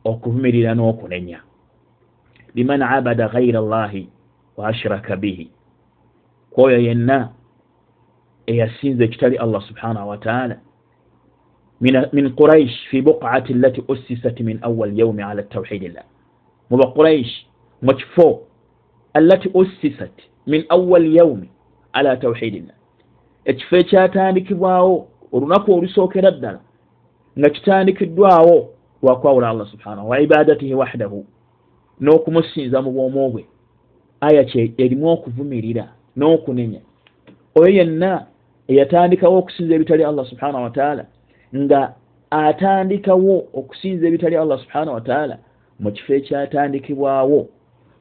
okuvumirira 0.05 0.75
n'okunenya. 0.75 1.41
Liman 2.55 2.83
abada 2.83 3.29
gaira 3.29 3.61
llahi 3.61 4.09
wa 4.57 4.69
ashraka 4.69 5.17
bihi. 5.17 5.51
Kwoyo 6.51 6.79
yenna 6.79 7.31
eyasinza 8.47 9.05
ekitali 9.05 9.37
allah 9.37 9.63
subhanahu 9.63 10.09
wataala 10.09 10.57
min 12.13 12.35
quraish 12.35 12.89
fi 12.91 13.03
buqati 13.03 13.55
lati 13.55 13.83
ussisat 13.89 14.41
min 14.41 14.59
awal 14.63 14.93
yaumi 14.99 15.23
ala 15.23 15.43
tawhidillah 15.43 16.05
muba 16.71 16.87
quraish 17.83 18.07
mukifo 18.07 18.43
alati 19.15 19.51
ussisat 19.55 20.13
min 20.47 20.65
awal 20.69 21.15
yaumi 21.15 21.49
ala 21.93 22.17
tawhidillah. 22.17 22.75
Ekifo 23.45 23.77
ekyatandikibwawo 23.77 25.09
olunaku 25.33 25.75
olusookera 25.75 26.31
ddala 26.31 26.61
nga 27.39 27.51
kitandikiddwawo 27.51 28.69
lwakwawula 29.03 29.49
allah 29.49 29.67
subhanahu 29.67 30.09
wa 30.09 30.21
ibadatihi 30.21 30.75
wahdahu 30.75 31.27
n'okumusinza 32.01 32.83
mu 32.83 32.93
bwomu 32.93 33.31
bwe. 33.31 33.45
Aya 34.21 34.45
kye 34.45 34.73
erimu 34.79 35.09
okuvumirira 35.09 35.89
n'okunenya. 36.17 36.81
Oyo 37.55 37.69
yenna 37.69 38.27
eyatandikawo 38.69 39.39
okusinza 39.39 39.75
ebitali 39.75 40.05
allah 40.05 40.27
subhanahu 40.27 40.65
wataala 40.65 41.07
nga 41.57 41.95
atandikawo 42.31 43.49
okusinza 43.55 44.07
ebitali 44.07 44.37
allah 44.37 44.59
subhanahu 44.59 44.95
wataala 44.95 45.39
mu 45.81 45.93
kifo 45.93 46.15
ekyatandikibwawo 46.15 47.49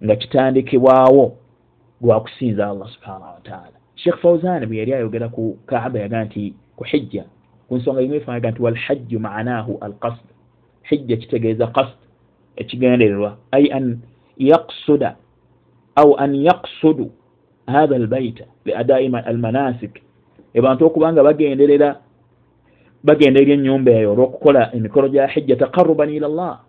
nga 0.04 0.16
kitandikibwawo 0.16 1.38
lwakusinza 2.02 2.70
allah 2.70 2.90
subhanahu 2.90 3.34
wataala 3.36 3.78
sheekh 3.96 4.18
fauzan 4.18 4.66
bwe 4.66 4.78
yali 4.78 4.94
ayogera 4.94 5.30
ku 5.30 5.58
kaaba 5.66 6.00
yaga 6.00 6.26
nti 6.26 6.54
ku 6.76 6.84
hijja 6.84 7.26
ku 7.68 7.76
nsonga 7.78 8.02
yimu 8.02 8.16
efaga 8.16 8.52
nti 8.52 8.62
walhajju 8.62 9.20
maanahu 9.20 9.78
alqasd 9.82 10.26
hijja 10.84 11.18
kitegeeza 11.18 11.68
qasd 11.68 11.98
ekigendererwa 12.56 13.38
ai 13.52 13.72
an 13.72 14.00
yaqsuda 14.38 15.16
au 15.96 16.16
an 16.18 16.36
yaqsudu 16.36 17.12
hatha 17.68 17.96
albaita 17.96 18.46
liadai 18.66 19.08
almanasik 19.08 20.02
ebantu 20.54 20.86
okuba 20.86 21.14
nga 21.14 21.24
bagenderera 21.24 22.00
bagenderera 23.04 23.54
enyumba 23.54 23.92
eyo 23.92 24.12
olwokukola 24.14 24.76
emikolo 24.76 25.10
gya 25.10 25.28
hijja 25.28 25.56
taqaruban 25.56 26.10
ila 26.10 26.28
llah 26.28 26.60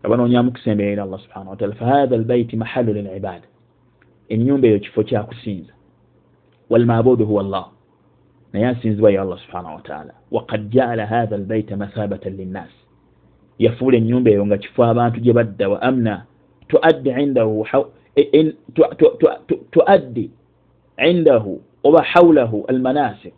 nga 0.00 0.08
banoonyamu 0.08 0.52
kusemberera 0.52 0.92
ila 0.92 1.02
allah 1.02 1.20
subhanahu 1.20 1.50
wataala 1.50 1.74
fahatha 1.74 2.14
albaiti 2.14 2.56
mahalu 2.56 2.92
lilibada 2.92 3.46
enyumba 4.28 4.68
eyo 4.68 4.78
kifo 4.78 5.02
kyakusinza 5.02 5.72
walmabudu 6.70 7.26
huwa 7.26 7.42
llah 7.42 7.68
naye 8.52 8.66
asinzibwa 8.66 9.10
ye 9.10 9.20
allah 9.20 9.38
subhanahu 9.38 9.74
wataala 9.74 10.14
wakad 10.30 10.70
jaala 10.70 11.06
hatha 11.06 11.34
albaita 11.34 11.76
mathabatan 11.76 12.36
linnas 12.36 12.70
yafuula 13.58 13.96
enyumba 13.96 14.30
eyo 14.30 14.46
nga 14.46 14.58
kifo 14.58 14.84
abantu 14.84 15.20
gye 15.20 15.32
badda 15.32 15.68
wa 15.68 15.82
amna 15.82 16.24
tuaddi 16.68 17.10
indahu 17.10 17.66
tuaddi 19.70 20.30
indahu 21.10 21.62
oba 21.84 22.02
haulahu 22.02 22.64
almanasik 22.68 23.34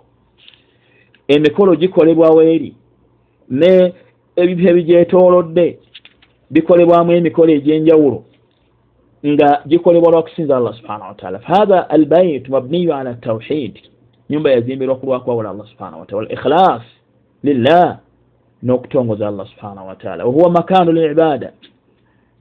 emikolo 1.28 1.76
gikolebwawo 1.76 2.42
eri 2.42 2.74
ne 3.50 3.94
ebifo 4.36 4.68
ebigyetoolodde 4.68 5.78
bikolebwamu 6.50 7.12
emikolo 7.12 7.52
egyenjawulo 7.52 8.24
nga 9.26 9.62
gikolebwa 9.66 10.12
lwakusinza 10.12 10.56
allah 10.56 10.74
subhanahu 10.74 11.08
wataala 11.08 11.38
fahatha 11.38 11.90
albait 11.90 12.48
mabniyu 12.48 12.94
ala 12.94 13.14
tawhid 13.14 13.78
nyumba 14.30 14.50
yazimbirwa 14.50 14.96
ku 14.96 15.06
lwakwawula 15.06 15.50
allah 15.50 15.66
subhanahu 15.66 16.00
wataala 16.00 16.32
ikhlas 16.32 16.82
lillah 17.42 17.98
n'okutongoza 18.62 19.28
allah 19.28 19.46
subhanahu 19.46 19.88
wataala 19.88 20.24
wahuwa 20.24 20.50
makanu 20.50 20.92
libada 20.92 21.52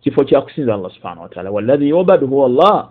kifo 0.01 0.23
kyakusinza 0.23 0.73
allah 0.73 0.91
subhanahu 0.91 1.21
wataala 1.21 1.51
waladhi 1.51 1.89
yubadu 1.89 2.27
huwa 2.27 2.45
allah 2.45 2.89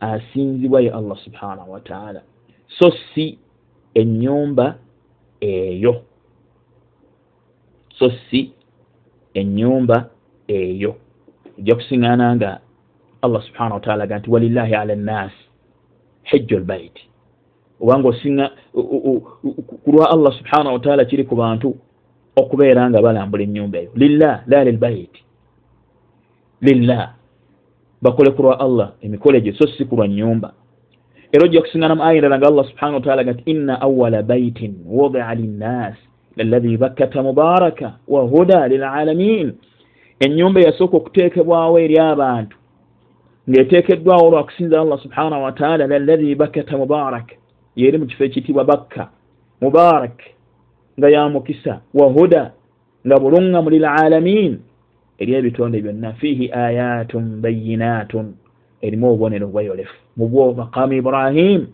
asinzibwa 0.00 0.80
ye 0.80 0.90
allah 0.90 1.18
subhanahu 1.24 1.72
wataala 1.72 2.22
so 2.78 2.92
si 3.14 3.38
enyumba 3.94 4.78
eyo. 5.40 6.02
So 7.98 8.10
si 8.30 8.52
enyumba 9.38 10.10
eyo. 10.48 10.94
Ojja 11.58 11.74
kusiŋana 11.74 12.36
nga 12.36 12.60
allah 13.22 13.42
subhanahu 13.42 13.74
wataala 13.74 14.04
aga 14.04 14.18
nti 14.18 14.30
walillahi 14.30 14.74
ala 14.74 14.94
nnasi 14.94 15.42
hijju 16.22 16.58
lbaiti 16.58 17.02
obanga 17.80 18.08
osiŋa 18.08 18.50
kulwa 19.84 20.10
allah 20.10 20.32
subhanahu 20.38 20.74
wataala 20.74 21.04
kiri 21.04 21.24
ku 21.24 21.36
bantu 21.36 21.74
okubeera 22.36 22.90
nga 22.90 23.02
balambula 23.02 23.42
enyumba 23.42 23.78
eyo. 23.78 23.90
Lillah 23.94 24.42
la 24.46 24.64
lilbaiti 24.64 25.20
lillah. 26.62 27.14
Bakole 28.02 28.30
kulwa 28.30 28.60
allah 28.60 28.92
emikolo 29.02 29.38
egyo 29.38 29.54
so 29.54 29.66
si 29.66 29.84
kulwa 29.84 30.08
nyumba 30.08 30.52
era 31.32 31.44
ojja 31.44 31.60
kusiŋana 31.60 31.94
mu 31.94 32.02
aya 32.02 32.16
endala 32.16 32.38
nga 32.38 32.48
allah 32.48 32.64
subhanahu 32.70 32.98
wataala 33.00 33.24
ga 33.24 33.32
nti 33.32 33.42
inna 33.52 33.74
awala 33.80 34.22
baitin 34.22 34.80
wudia 34.86 35.34
linnas 35.34 35.98
bakkata 36.78 37.22
mubaraka 37.22 37.92
wa 38.08 38.22
huda 38.22 38.68
lilalamin 38.68 39.52
enyumba 40.20 40.60
eyasooka 40.60 40.96
okuteekebwawo 40.96 41.78
eri 41.78 41.98
abantu 41.98 42.56
ng'eteekeddwawo 43.48 44.28
olwakusinza 44.28 44.80
allah 44.80 44.98
subhanahu 45.02 45.42
wataala 45.44 45.86
lalahi 45.86 46.34
bakkata 46.34 46.78
mubaraka 46.78 47.34
yeri 47.76 47.98
mu 47.98 48.06
kifo 48.06 48.24
ekiyitibwa 48.24 48.64
bakka 48.64 49.08
mubarak 49.60 50.18
nga 50.98 51.08
yamukisa 51.08 51.80
wahuda 51.94 52.52
nga 53.06 53.16
buluŋŋamu 53.18 53.70
lilalamin 53.70 54.58
eri 55.18 55.32
ebitonde 55.34 55.82
byonna 55.82 56.12
fiihi 56.12 56.52
ayatun 56.52 57.40
bayinatun 57.42 58.26
erimu 58.82 59.06
obubonero 59.06 59.46
bwayolefu 59.46 59.96
mubwo 60.16 60.52
maqamu 60.54 60.92
ibrahim 60.92 61.66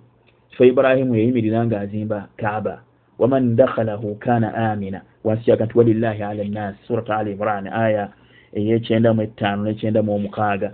kifo 0.51 0.65
ibrahimu 0.65 1.17
yeyimirira 1.17 1.67
nga 1.67 1.81
azimba 1.81 2.29
kaaba 2.37 2.83
waman 3.19 3.57
dakhalahu 3.57 4.15
kana 4.19 4.55
amina 4.55 5.03
wansi 5.25 5.51
yaga 5.51 5.65
nti 5.65 5.79
walillahi 5.79 6.23
ala 6.23 6.45
nnasi 6.45 6.79
surat 6.87 7.11
al 7.11 7.29
imran 7.29 7.67
aya 7.67 8.09
eyekyenda 8.55 9.15
mu 9.15 9.23
etaano 9.23 9.65
nekyenda 9.65 10.03
mu 10.03 10.15
omukaaga. 10.15 10.71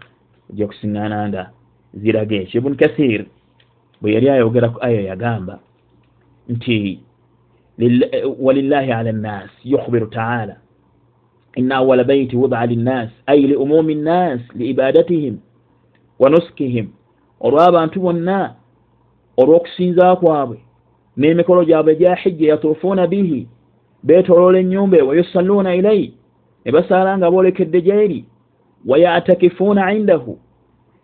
Gyokusiŋŋana 0.56 1.28
nga 1.28 1.42
ziraga 2.00 2.36
ekyo. 2.42 2.60
Ibuni 2.60 2.76
kathir 2.76 3.20
bwe 4.00 4.12
yali 4.14 4.28
ayogera 4.30 4.68
ku 4.68 4.78
aya 4.86 5.00
yagamba 5.00 5.54
nti 6.48 7.00
walillahi 8.38 8.92
ala 8.92 9.12
nnas 9.12 9.50
yukhbiru 9.64 10.06
taala. 10.06 10.56
Ina 11.56 11.76
awala 11.76 12.04
baiti 12.04 12.36
wudaa 12.36 12.66
linnas 12.66 13.10
ai 13.26 13.46
liumumi 13.46 13.94
nnas 13.94 14.40
liibadatihim 14.54 15.36
wa 16.18 16.30
nuskihim. 16.30 16.88
Olw'abantu 17.40 18.00
bonna 18.00 18.54
olw'okusinza 19.36 20.16
kwabwe 20.16 20.58
n'emikolo 21.16 21.64
gyabwe 21.64 21.96
gya 21.96 22.14
hijja 22.14 22.48
yatuufuuna 22.48 23.06
bihi 23.06 23.48
beetoloola 24.02 24.58
ennyumba 24.58 24.96
eyo 24.96 25.06
wayusalluuna 25.06 25.74
ilai 25.74 26.14
ne 26.64 26.72
basaala 26.72 27.18
nga 27.18 27.30
boolekedde 27.30 27.80
gyeri 27.80 28.24
wayatakifuuna 28.86 29.92
indahu 29.92 30.38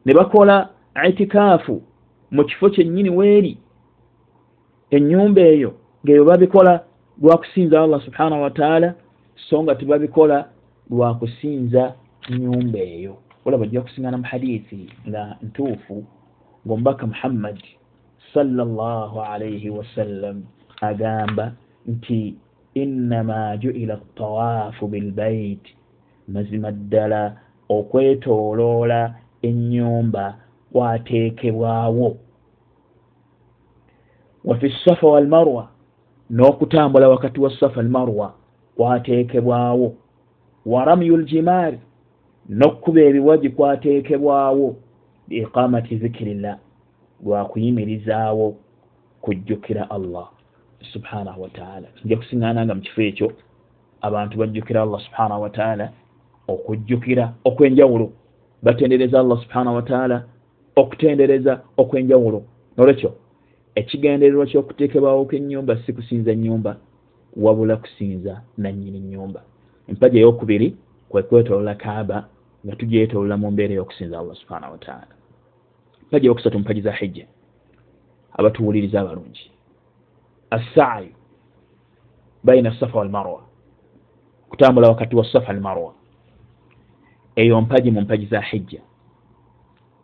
ne 0.05 0.15
bakola 0.15 0.69
itikaafu 1.09 1.83
mu 2.31 2.45
kifo 2.45 2.71
kyennyini 2.71 3.11
weeri 3.11 3.59
ennyumba 4.91 5.41
eyo 5.41 5.75
ngaeyo 6.05 6.25
babikola 6.25 6.85
lwakusinza 7.23 7.83
allah 7.83 8.01
subhanahu 8.05 8.43
wataala 8.43 8.95
so 9.49 9.63
nga 9.63 9.75
tebabikola 9.75 10.49
lwakusinza 10.91 11.95
nyumba 12.31 12.79
eyo. 12.79 13.17
Olaba 13.45 13.63
ojja 13.63 13.81
kusiŋana 13.81 14.17
mu 14.19 14.25
hadithi 14.25 14.91
nga 15.09 15.37
ntuufu 15.43 16.05
ngaomubaka 16.67 17.07
muhammad 17.07 17.59
sallallahu 18.37 19.17
alaihi 19.21 19.71
wasallam 19.71 20.45
agamba 20.81 21.53
nti 21.87 22.35
innama 22.75 23.57
juila 23.57 23.97
tawaafu 24.15 24.89
bilbait 24.89 25.65
mazima 26.29 26.71
ddala 26.73 27.37
okwetooloola 27.69 29.15
ennyumba 29.43 30.37
kwateekebwawo. 30.73 32.17
Wafi 34.45 34.75
safa 34.85 35.07
walmarwa 35.07 35.69
n'okutambula 36.31 37.09
wakati 37.09 37.41
wa 37.41 37.51
safa 37.61 37.81
almarwa 37.81 38.35
kwateekebwawo. 38.77 39.95
Waramyu 40.67 41.17
ljimaari 41.17 41.79
n'okkuba 42.49 43.01
ebiwagi 43.01 43.51
kwateekebwawo 43.51 44.77
biiqamati 45.29 45.97
zikirillah 45.97 46.59
lwakuyimirizaawo 47.25 48.57
kujjukira 49.21 49.91
allah 49.91 50.31
subhanahu 50.93 51.43
wataala 51.43 51.89
nja 52.05 52.17
kusiŋŋaana 52.17 52.65
nga 52.65 52.75
mu 52.75 52.81
kifo 52.81 53.03
ekyo 53.03 53.33
abantu 54.01 54.39
bajjukira 54.39 54.83
allah 54.83 55.01
subhanahu 55.01 55.43
wataala 55.43 55.93
okujjukira 56.49 57.35
okwenjawulo. 57.45 58.13
Batendereza 58.63 59.21
allah 59.21 59.43
subhanahu 59.43 59.77
wataala 59.77 60.25
okutendereza 60.77 61.61
okwenjawulo. 61.77 62.43
Nolwekyo 62.77 63.15
ekigendererwa 63.75 64.47
kyokuteekebwawo 64.47 65.25
kwenyumba 65.25 65.77
si 65.87 65.93
kusinza 65.93 66.35
nyumba 66.35 66.77
wabula 67.37 67.77
kusinza 67.77 68.43
nanyini 68.59 69.01
nyumba 69.01 69.43
empaja 69.89 70.19
eyokubiri 70.19 70.77
kwekwetolola 71.09 71.75
kaaba 71.75 72.29
nga 72.67 72.77
tugyetolola 72.77 73.37
mu 73.37 73.51
mbeera 73.51 73.73
eyokusinza 73.75 74.19
allah 74.19 74.37
subhanahu 74.37 74.73
wataala 74.73 75.13
empaja 76.07 76.25
eyokusatu 76.25 76.59
mumpaji 76.59 76.81
za 76.81 76.93
hijja 76.93 77.27
abatuwuliriza 78.33 79.01
abalungi. 79.01 79.51
Assaayu 80.51 81.13
baina 82.45 82.81
safa 82.81 82.99
walmarwa 82.99 83.43
kutambula 84.49 84.89
wakati 84.89 85.17
wa 85.17 85.33
safa 85.33 85.49
almarwa 85.49 85.95
eyo 87.37 87.61
mpaji 87.61 87.91
mu 87.91 88.01
mpaji 88.01 88.27
za 88.27 88.41
hijja 88.41 88.81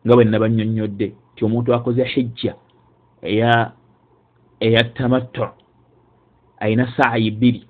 nga 0.06 0.14
bwe 0.14 0.24
nabanyonyodde 0.24 1.14
ti 1.36 1.44
omuntu 1.44 1.74
akoze 1.74 2.04
hijja 2.04 2.54
eya 3.22 3.72
eya 4.60 4.84
tamatto 4.84 5.50
ayina 6.58 6.92
saayi 6.96 7.30
bbiri. 7.30 7.66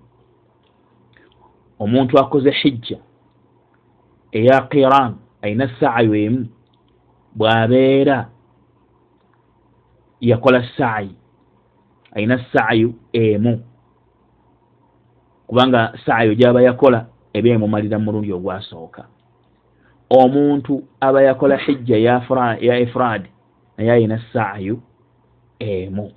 Omuntu 1.79 2.19
akoze 2.19 2.51
hijja 2.51 2.99
eya 4.33 4.61
qiran 4.61 5.15
ayina 5.43 5.71
saayo 5.81 6.15
emu 6.15 6.49
bw'abeera 7.37 8.29
yakola 10.21 10.65
saayi 10.77 11.17
ayina 12.15 12.45
saayu 12.53 12.95
emu. 13.13 13.65
Kubanga 15.47 15.99
saayo 16.07 16.35
gyaba 16.35 16.63
yakola 16.63 17.07
eba 17.33 17.49
emumalira 17.49 17.99
mu 17.99 18.05
mulundi 18.05 18.33
ogwasooka. 18.33 19.05
Omuntu 20.11 20.83
aba 21.01 21.23
yakola 21.23 21.57
hijja 21.57 21.97
ya 22.61 22.79
ifraad 22.81 23.29
naye 23.79 23.91
ayina 23.93 24.23
saayu 24.33 24.83
emu. 25.59 26.13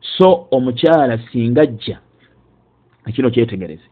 So 0.00 0.48
omukyala 0.50 1.18
singa 1.32 1.66
jja 1.66 1.98
ekino 3.06 3.30
kyetegereze. 3.30 3.88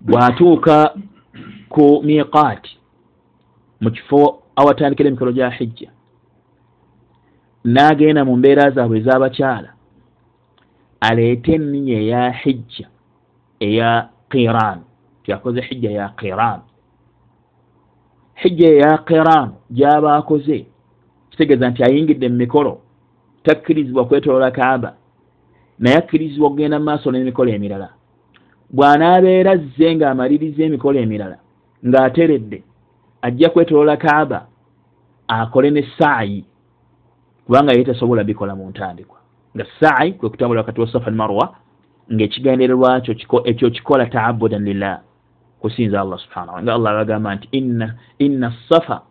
Bw'atuuka 0.00 0.94
ku 1.68 2.02
miqaati 2.04 2.78
mu 3.80 3.90
kifo 3.90 4.41
awatandikira 4.56 5.08
emikolo 5.08 5.32
gya 5.32 5.50
hijja. 5.50 5.90
N'agenda 7.64 8.24
mu 8.24 8.36
mbeera 8.36 8.70
zaabwe 8.70 8.98
ez'abakyala 8.98 9.70
aleete 11.00 11.54
enninya 11.54 11.98
eya 11.98 12.30
hijja 12.30 12.86
eya 13.60 14.08
qiran. 14.30 14.78
Tiakoze 15.22 15.60
hijja 15.60 15.90
ya 15.90 16.08
qiran. 16.08 16.60
Hijja 18.34 18.68
eya 18.68 18.98
qiran 18.98 19.48
gyaba 19.70 20.16
akoze 20.16 20.66
kitegeeza 21.30 21.70
nti 21.70 21.82
ayingidde 21.84 22.28
mu 22.28 22.36
mikolo 22.36 22.80
takkirizibwa 23.42 24.04
kwetolola 24.04 24.50
kaaba 24.50 24.94
naye 25.78 25.96
akkirizibwa 25.96 26.46
okugenda 26.48 26.78
mu 26.78 26.84
maaso 26.84 27.10
n'emikolo 27.10 27.50
emirala. 27.50 27.88
Bw'anaabeera 28.72 29.56
zze 29.56 29.96
ng'amaliriza 29.96 30.62
emikolo 30.64 30.98
emirala 30.98 31.36
ng'ateredde 31.86 32.62
ajja 33.22 33.50
kwetolola 33.50 33.96
kaaba 33.96 34.46
akole 35.28 35.70
ne 35.70 35.82
saayi 35.98 36.44
kubanga 37.46 37.72
ye 37.72 37.84
tasobola 37.84 38.24
bikola 38.24 38.54
mu 38.56 38.70
ntandikwa. 38.70 39.18
Nga 39.56 39.66
saayi 39.80 40.12
kwe 40.12 40.28
kutambula 40.30 40.60
wakati 40.60 40.80
wa 40.80 40.92
safa 40.92 41.06
almarwa 41.06 41.54
ng'ekigendererwakyo 42.12 43.14
ekyo 43.44 43.70
kikola 43.70 44.06
taabudan 44.06 44.64
lillah 44.64 45.00
kusinza 45.60 46.00
allah 46.00 46.18
subhanahu 46.18 46.62
nga 46.62 46.74
allah 46.74 46.92
bagamba 46.92 47.34
nti 47.34 47.48
inna 48.18 48.48
safa 48.68 49.02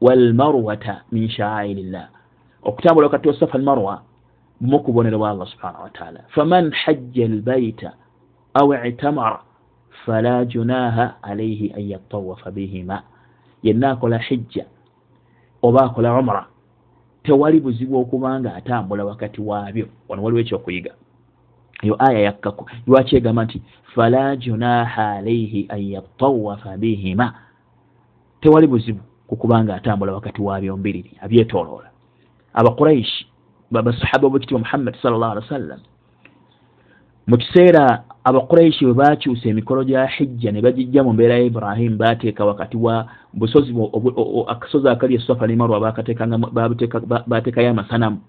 walmarwata 0.00 1.02
min 1.12 1.28
shaairillah 1.28 2.08
okutambula 2.62 3.06
wakati 3.06 3.28
wa 3.28 3.34
safa 3.34 3.58
almarwa 3.58 4.02
mukubonero 4.60 5.18
bwa 5.18 5.30
allah 5.30 5.46
subhanahu 5.46 5.82
wataala 5.82 6.20
faman 6.28 6.70
hajja 6.70 7.24
albaita 7.24 7.92
au 8.54 8.74
itamara 8.74 9.40
fala 10.06 10.44
junaha 10.44 11.22
alaihi 11.22 11.72
an 11.76 11.82
yatawafa 11.82 12.50
bihima 12.50 13.02
yenna 13.62 13.90
akola 13.90 14.18
hijja 14.18 14.64
oba 15.62 15.84
akola 15.84 16.18
umra 16.18 16.46
tewali 17.22 17.60
buzibu 17.60 17.98
okubanga 18.00 18.54
atambula 18.54 19.04
wakati 19.04 19.40
waabyo. 19.40 19.88
Wano 20.08 20.22
waliwo 20.22 20.40
ekyokuyiga. 20.40 20.94
Eyo 21.82 21.96
aya 21.98 22.18
yakkako 22.18 22.70
lwaki 22.86 23.16
egamba 23.16 23.44
nti 23.44 23.62
fala 23.94 24.36
junaha 24.36 25.10
alaihi 25.10 25.66
an 25.68 25.82
yatawafa 25.82 26.76
bihima. 26.76 27.34
Tewali 28.40 28.66
buzibu 28.66 29.00
kukubanga 29.26 29.74
atambula 29.74 30.12
wakati 30.12 30.42
waabyo 30.42 30.76
mbiriri 30.76 31.18
abyetoloola. 31.20 31.90
Abaquraishi 32.54 33.26
basahaba 33.70 34.28
bwekitibwa 34.28 34.60
muhammad 34.60 34.96
salllah 35.02 35.30
ali 35.30 35.40
wa 35.40 35.48
sallam 35.48 35.80
mu 37.26 37.36
kiseera 37.38 38.04
abaquraishi 38.24 38.84
bwe 38.84 38.94
bakyusa 38.94 39.48
emikolo 39.48 39.84
gya 39.84 40.06
hijja 40.06 40.52
ne 40.52 40.60
bagijja 40.62 41.02
mu 41.02 41.12
mbeera 41.12 41.34
ya 41.34 41.44
ibrahimu 41.44 41.96
bateeka 41.96 42.44
wakati 42.44 42.76
wa 42.76 43.06
busozi 43.32 43.74
akasozi 44.48 44.88
akali 44.88 45.14
esafa 45.14 45.46
nemarwa 45.46 45.80
bateekayo 47.26 47.70
amasanamu. 47.70 48.20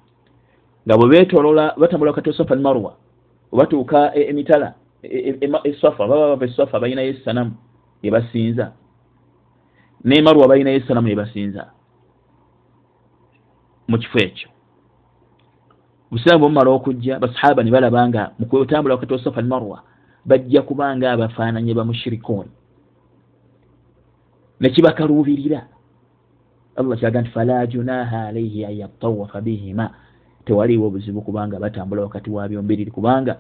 Nga 0.88 0.98
bwe 0.98 1.08
betolola 1.10 1.74
batambula 1.78 2.12
wakati 2.12 2.30
wa 2.30 2.38
safa 2.38 2.56
nemarwa 2.56 2.94
obatuuka 3.52 4.16
e, 4.16 4.22
emitala 4.30 4.74
esafa 5.64 6.08
baba 6.08 6.28
bava 6.28 6.46
esafa 6.46 6.80
balinayo 6.80 7.10
esanamu 7.10 7.52
ebasinza 8.04 8.74
nemarwa 10.04 10.48
balinayo 10.48 10.78
esanamu 10.78 11.08
ebasinza 11.08 11.72
mu 13.88 13.98
kifo 13.98 14.20
ekyo 14.20 14.50
obusiraamu 16.14 16.40
bwemumala 16.40 16.70
okujja 16.70 17.20
basahaba 17.20 17.64
ne 17.64 17.72
balaba 17.72 18.08
nga 18.08 18.32
mukwetambula 18.40 18.96
wakati 18.96 19.14
wa 19.14 19.24
safa 19.24 19.40
al 19.40 19.46
marwa 19.46 19.82
bajja 20.26 20.62
kubanga 20.62 21.12
abafaananye 21.12 21.74
bamushirikuuni 21.74 22.50
nekibakaluubirira 24.62 25.66
allah 26.76 26.98
kiraga 26.98 27.22
nti 27.22 27.30
fala 27.30 27.68
junaha 27.68 28.28
alaihi 28.28 28.66
an 28.66 28.78
yatawafa 28.78 29.42
bihima. 29.42 29.90
Tewaliwo 30.46 30.88
obuzibu 30.88 31.22
kubanga 31.22 31.60
batambula 31.60 32.02
wakati 32.02 32.30
wabyombiriri 32.30 32.92
kubanga 32.92 33.38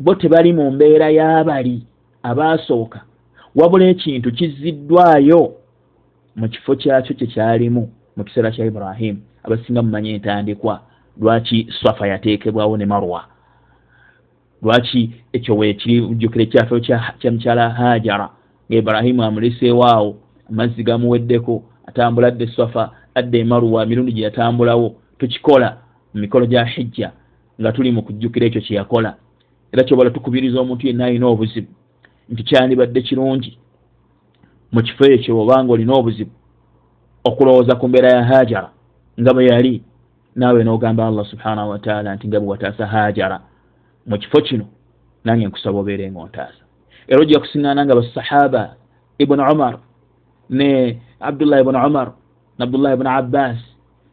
bo 0.00 0.14
tebali 0.14 0.52
mu 0.52 0.70
mbeera 0.70 1.10
y'abali 1.10 1.86
abaasooka 2.22 3.00
wabula 3.54 3.84
ekintu 3.84 4.32
kiziddwayo 4.32 5.52
mu 6.36 6.48
kifo 6.48 6.76
kyakyo 6.76 7.14
kyekyalimu 7.16 7.90
mu 8.16 8.24
kiseera 8.24 8.50
kya 8.50 8.66
ibrahimu 8.66 9.20
abasinga 9.42 9.82
mumanye 9.82 10.14
entandikwa 10.14 10.80
lwaki 11.20 11.68
safa 11.82 12.06
yateekebwawo 12.06 12.76
ne 12.76 12.86
marwa? 12.86 13.24
Lwaki 14.62 15.10
ekyo 15.32 15.56
wekijjukire 15.56 16.44
ekyafayo 16.44 16.80
kya 16.80 17.30
mukyala 17.32 17.70
hajara 17.70 18.28
nga 18.68 18.76
ibrahimu 18.76 19.22
amuleseewaawo 19.22 20.16
amazzi 20.50 20.82
gamuweddeko 20.82 21.62
atambula 21.86 22.28
adde 22.28 22.46
safa 22.46 22.90
adde 23.14 23.38
emarwa 23.38 23.82
emirundi 23.82 24.12
gye 24.12 24.24
yatambulawo 24.24 24.94
tukikola 25.18 25.78
mu 26.14 26.20
mikolo 26.20 26.46
gya 26.46 26.64
hijja 26.64 27.12
nga 27.60 27.72
tuli 27.72 27.92
mu 27.92 28.02
kujjukira 28.02 28.46
ekyo 28.46 28.60
kye 28.60 28.76
yakola. 28.76 29.16
Era 29.72 29.84
kyobala 29.84 30.10
tukubiriza 30.10 30.60
omuntu 30.60 30.86
yenna 30.86 31.04
alina 31.04 31.26
obuzibu 31.26 31.72
nti 32.28 32.42
kyandibadde 32.42 33.02
kirungi 33.02 33.58
mu 34.72 34.82
kifo 34.82 35.04
ekyo 35.04 35.40
obanga 35.40 35.72
olina 35.72 35.94
obuzibu 35.94 36.30
okulowooza 37.24 37.74
ku 37.74 37.88
mbeera 37.88 38.08
ya 38.08 38.24
hajara 38.24 38.70
nga 39.20 39.34
bwe 39.34 39.46
yali 39.46 39.82
naawe 40.36 40.64
n'ogamba 40.64 41.06
allah 41.06 41.26
subhanahu 41.26 41.70
wataala 41.70 42.14
nti 42.14 42.28
nga 42.28 42.40
bwe 42.40 42.48
wataasa 42.48 42.86
hajara 42.86 43.40
mu 44.06 44.18
kifo 44.18 44.40
kino 44.40 44.66
nange 45.24 45.46
nkusaba 45.46 45.78
obeere 45.78 46.10
nga 46.10 46.20
ontaasa. 46.20 46.62
Era 47.08 47.20
ojja 47.20 47.40
kusiŋŋaana 47.40 47.84
nga 47.84 47.94
basahaba 47.94 48.62
ibuni 49.18 49.42
umar 49.42 49.74
ne 50.50 51.00
abdullahi 51.20 51.62
ibuni 51.62 51.78
umar 51.86 52.08
ne 52.58 52.62
abdullahi 52.64 52.94
ibuni 52.94 53.10
abbas 53.10 53.58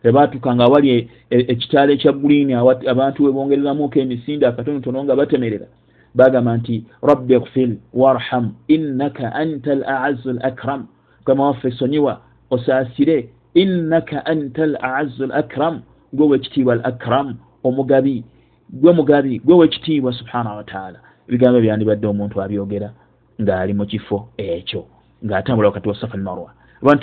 ebatuuka 0.04 0.56
nga 0.56 0.66
wali 0.66 0.90
e, 0.98 1.08
e, 1.30 1.38
ekitaala 1.54 1.92
ekya 1.94 2.12
guliini 2.12 2.54
abantu 2.94 3.24
webongereramuko 3.26 4.00
emisinde 4.00 4.46
akatonotono 4.48 5.04
nga 5.04 5.16
batemerera. 5.16 5.68
Bagamba 6.16 6.58
nti 6.58 6.84
rabbi 7.04 7.40
gfir 7.40 7.70
warham 7.94 8.46
innaka 8.68 9.34
anta 9.34 9.72
al 9.72 9.84
aazu 9.84 10.30
al 10.30 10.42
akram. 10.50 10.88
Kama 11.26 11.44
waffe 11.48 11.72
sonyiwa 11.72 12.22
osaasire 12.50 13.30
innaka 13.54 14.26
anta 14.26 14.64
al 14.64 14.76
aazu 14.82 15.24
al 15.24 15.32
akram 15.32 15.82
gwe 16.13 16.28
wekitiibwa 16.28 16.74
al 16.74 16.82
akram 16.84 17.36
omugabi 17.63 18.24
gwe 18.70 18.93
mugabi 18.93 19.39
gwe 19.39 19.56
wekitiibwa 19.56 20.13
subhanahu 20.13 20.58
wataala 20.58 21.00
ebigambo 21.28 21.60
byandibadde 21.62 22.08
omuntu 22.08 22.41
abyogera 22.41 22.89
ng'ali 23.41 23.74
mu 23.74 23.86
kifo 23.86 24.30
ekyo 24.38 24.86
ng'atambula 25.26 25.67
wakati 25.67 25.89
wa 25.89 25.96
safa 25.96 26.17
marwa 26.17 26.52
abantu 26.82 27.02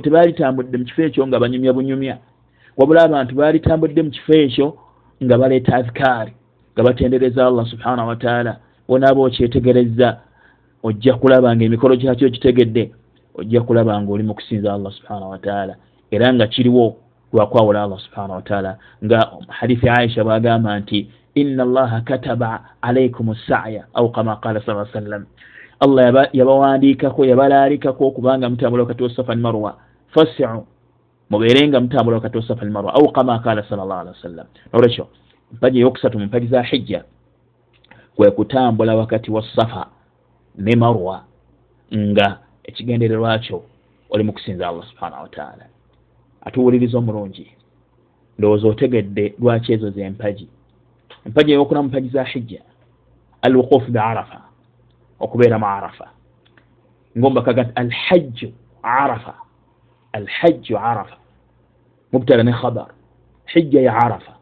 tebaali 0.00 0.32
tambudde 0.32 0.78
mu 0.78 0.84
kifo 0.84 1.02
ekyo 1.02 1.26
nga 1.26 1.38
banyumya 1.38 1.72
bunyumya. 1.72 2.18
Wabula 2.76 3.02
abantu 3.02 3.34
baalitambudde 3.34 4.02
mu 4.02 4.10
kifo 4.10 4.32
ekyo 4.32 4.66
nga 5.24 5.38
baleeta 5.38 5.76
azikaari 5.76 6.32
nga 6.72 6.82
batendereza 6.82 7.46
allah 7.46 7.66
subhanahu 7.66 8.08
wataala 8.08 8.56
onaaba 8.88 9.20
okyetegereza 9.20 10.20
ojja 10.82 11.14
kulaba 11.14 11.56
nga 11.56 11.64
emikolo 11.64 11.96
gyakyo 11.96 12.30
kitegedde 12.30 12.92
ojja 13.34 13.60
kulaba 13.60 14.00
nga 14.00 14.12
oli 14.12 14.22
mu 14.22 14.34
kusinza 14.34 14.74
allah 14.74 14.92
subhanahu 14.92 15.30
wataala 15.30 15.74
era 16.10 16.34
nga 16.34 16.46
kiriwo 16.46 16.96
lwakwawula 17.32 17.82
allah 17.82 18.00
subhanahu 18.00 18.32
wataala 18.32 18.78
nga 19.04 19.32
hadithi 19.48 19.88
aisha 19.88 20.24
bwagamba 20.24 20.78
nti 20.78 21.10
ina 21.34 21.62
allaha 21.62 22.00
kataba 22.00 22.64
alaikum 22.82 23.34
saya 23.48 23.84
au 23.94 24.12
kama 24.12 24.36
qala 24.36 24.60
sa 24.60 24.86
sallam 24.92 25.26
allah 25.80 26.28
yabawandiikako 26.32 27.24
yabalaalikako 27.24 28.06
okubanga 28.06 28.50
mutambula 28.50 28.82
wakati 28.82 29.02
wa 29.02 29.10
safa 29.16 29.36
marwa 29.36 29.76
fasiu 30.14 30.66
mubeere 31.30 31.68
nga 31.68 31.80
mutambula 31.80 32.16
wakati 32.16 32.36
wa 32.36 32.48
safa 32.48 32.62
almarwa 32.62 32.94
au 32.94 33.12
kama 33.12 33.38
kala 33.38 33.62
sal 33.62 33.78
llah 33.78 34.00
alihi 34.00 34.14
wasallam. 34.16 34.46
Nolwekyo 34.72 35.08
mpaji 35.52 35.78
eyokusatu 35.78 36.18
mu 36.18 36.24
mpaji 36.24 36.46
za 36.46 36.62
hijja 36.62 37.04
kwe 38.16 38.30
kutambula 38.30 38.96
wakati 38.96 39.30
wa 39.30 39.44
safa 39.56 39.86
ne 40.58 40.76
marwa 40.76 41.24
nga 41.94 42.38
ekigendererwa 42.64 43.38
kyo 43.38 43.62
oli 44.10 44.24
mu 44.24 44.32
kusinza 44.32 44.68
allah 44.68 44.86
subhanahu 44.86 45.22
wataala 45.22 45.66
atuwuliriza 46.44 46.98
omulungi. 46.98 47.46
Ndowooza 48.38 48.68
otegedde 48.68 49.34
lwaki 49.38 49.72
ezo 49.72 49.90
zempaji 49.90 50.48
empaji 51.26 51.52
eyokuna 51.52 51.82
mpaji 51.82 52.08
za 52.08 52.24
hijja 52.24 52.62
alwukufu 53.42 53.90
bearafa 53.90 54.40
okubeera 55.20 55.58
mu 55.58 55.66
arafa. 55.66 56.08
Ngombakaga 57.18 57.62
nti 57.62 57.72
alhajju 57.74 58.52
arafa 58.82 59.34
alhajju 60.12 60.78
arafa. 60.78 61.16
Mubtala 62.12 62.42
ne 62.42 62.52
khabar 62.52 62.88
hijja 63.46 63.80
ya 63.80 63.96
arafa. 63.96 64.32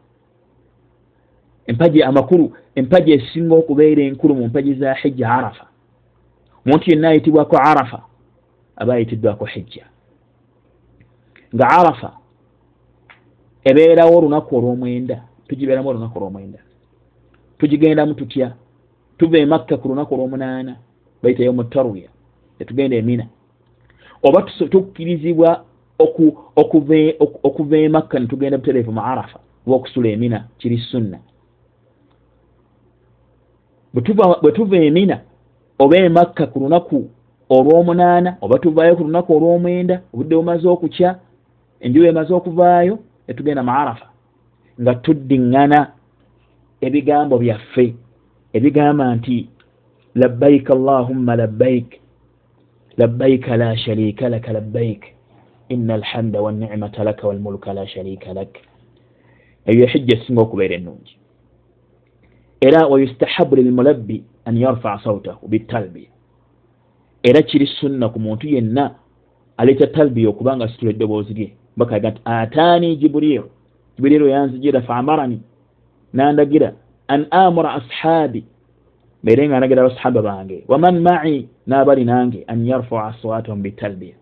Empaji 1.67 2.03
amakulu 2.03 2.57
empaji 2.75 3.11
esinga 3.11 3.55
okubeera 3.55 4.01
enkulu 4.03 4.35
mu 4.35 4.47
mpaji 4.47 4.73
za 4.73 4.93
hijja 4.93 5.29
arafa. 5.31 5.65
Omuntu 6.65 6.89
yenna 6.89 7.09
ayitibwako 7.09 7.57
arafa 7.57 8.01
aba 8.75 8.93
ayitiddwako 8.93 9.45
hijja 9.45 9.85
nga 11.55 11.69
arafa 11.69 12.11
ebeerawo 13.69 14.17
olunaku 14.17 14.57
olw'omwenda 14.57 15.17
tugibeeramu 15.49 15.89
olunaku 15.89 16.17
olw'omwenda. 16.17 16.59
Tugigendamu 17.57 18.13
tutya? 18.13 18.53
Tuva 19.17 19.37
emakka 19.37 19.77
ku 19.77 19.87
lunaku 19.87 20.15
olw'omunaana 20.15 20.75
bayitayo 21.23 21.53
mu 21.53 21.63
tarwiya 21.63 22.09
etugenda 22.59 22.95
emina 22.95 23.25
oba 24.23 24.41
tukkirizibwa 24.71 25.65
okuva 27.43 27.77
emakka 27.77 28.19
netugenda 28.19 28.57
butereevu 28.57 28.91
mu 28.91 29.01
arafa 29.01 29.39
oba 29.67 29.75
okusula 29.75 30.09
emina 30.09 30.47
kiri 30.57 30.77
sunna. 30.77 31.19
Bwe 33.93 34.51
tuva 34.51 34.77
emina 34.77 35.19
oba 35.79 35.97
emakka 35.97 36.47
ku 36.47 36.59
lunaku 36.59 37.09
olw'omunaana 37.49 38.37
oba 38.41 38.59
tuvaayo 38.59 38.95
ku 38.95 39.03
lunaku 39.03 39.33
olw'omwenda 39.35 40.01
obudde 40.13 40.35
bumaze 40.35 40.67
okukya 40.67 41.19
enjuba 41.81 42.07
emaze 42.07 42.33
okuvaayo 42.33 42.99
netugenda 43.27 43.63
mu 43.63 43.71
arafa 43.71 44.07
nga 44.81 44.93
tuddiŋŋana 45.03 45.79
ebigambo 46.85 47.35
byaffe 47.43 47.85
ebigamba 48.57 49.15
nti 49.15 49.49
labbaik 50.15 50.65
allahumma 50.71 51.35
labbaik 51.35 51.89
labbaika 52.97 53.57
la 53.57 53.77
shariika 53.77 54.29
laka 54.29 54.53
labbaik 54.53 55.03
ina 55.69 55.93
alhamda 55.93 56.41
wanicmata 56.41 57.03
laka 57.03 57.27
walmulka 57.27 57.73
la 57.73 57.87
sharika 57.87 58.33
lak. 58.33 58.53
Eyo 59.65 59.83
ehijja 59.85 60.17
esinga 60.17 60.41
okubeera 60.41 60.75
ennungi. 60.75 61.13
Era 62.61 62.87
wayustahabu 62.87 63.55
lilmulabbi 63.55 64.23
an 64.45 64.57
yarfaa 64.57 64.99
sautahu 65.03 65.47
bitalbiya 65.47 66.09
era 67.23 67.41
kiri 67.41 67.67
sunna 67.67 68.09
ku 68.09 68.19
muntu 68.19 68.47
yenna 68.47 68.95
aleeta 69.57 69.87
talbiya 69.87 70.29
okubanga 70.29 70.65
asitula 70.65 70.91
eddoboozi 70.91 71.33
lye 71.33 71.53
bakaga 71.79 72.09
nti 72.11 72.21
ataani 72.25 72.95
jibuliru 73.01 73.47
jibuliru 73.95 74.25
yanzijira 74.33 74.81
faamarani 74.81 75.37
nandagira 76.13 76.69
an 77.07 77.21
amura 77.31 77.69
ashaabi 77.79 78.41
mbeere 79.23 79.47
nga 79.47 79.57
ndagira 79.57 79.81
abasahaba 79.81 80.21
bange 80.21 80.63
waman 80.67 80.99
mai? 80.99 81.47
N'abali 81.67 82.05
nange 82.05 82.39
an 82.47 82.65
yarfaa 82.65 83.07
aswatahum 83.11 83.61
bitalbiya. 83.61 84.15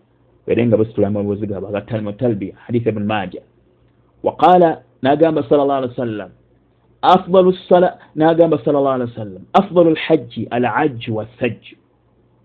Bere 0.47 0.67
nga 0.67 0.77
basitulamu 0.77 1.19
ebuzi 1.19 1.47
gaabwe 1.47 1.69
agatalimu 1.69 2.11
talbiya 2.13 2.55
haditha 2.65 2.89
ibuni 2.89 3.05
maja 3.05 3.41
waqala 4.23 4.81
nagamba 5.01 5.43
sal 5.49 5.57
llah 5.67 5.77
alih 5.77 5.89
wa 5.89 5.95
sallam 5.95 6.29
afdalu 7.01 7.53
sala 7.69 7.99
nagamba 8.15 8.57
sal 8.65 8.73
llah 8.73 8.93
alih 8.95 9.07
wa 9.11 9.15
sallam 9.15 9.43
afdalu 9.53 9.89
lhajji 9.95 10.47
alajju 10.51 11.15
wassajju 11.15 11.75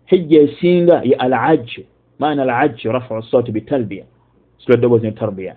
hijja 0.07 0.41
esinga 0.43 1.03
ye 1.05 1.15
alajju 1.15 1.83
maana 2.19 2.43
alajju 2.43 2.93
rafu 2.93 3.23
soti 3.23 3.53
bitalbiya 3.53 4.05
situla 4.63 4.79
eddoboozi 4.79 5.07
ne 5.07 5.13
tarbiya 5.13 5.57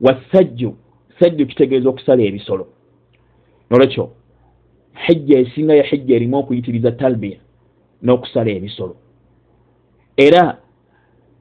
wassajju 0.00 0.74
sajju 1.18 1.46
kitegeeza 1.46 1.88
okusala 1.88 2.22
ebisolo. 2.22 2.66
Nolwekyo 3.70 4.10
hijja 5.06 5.38
esinga 5.38 5.74
ye 5.74 5.82
hijja 5.82 6.16
erimu 6.16 6.36
okuyitiriza 6.38 6.92
talbiya 6.92 7.38
n'okusala 8.02 8.50
ebisolo. 8.50 8.96
Era 10.16 10.58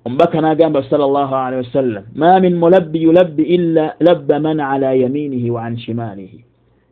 omubaka 0.05 0.41
n'agamba 0.41 0.83
sal 0.89 0.99
llah 0.99 1.31
alihi 1.45 1.61
wasallam 1.65 2.03
ma 2.15 2.39
min 2.39 2.55
mulabbi 2.55 3.03
yulabbi 3.03 3.43
illa 3.43 3.95
labba 3.99 4.39
man 4.39 4.59
ala 4.59 4.93
yaminihi 4.93 5.49
wa 5.49 5.65
an 5.65 5.77
shimalihi. 5.77 6.43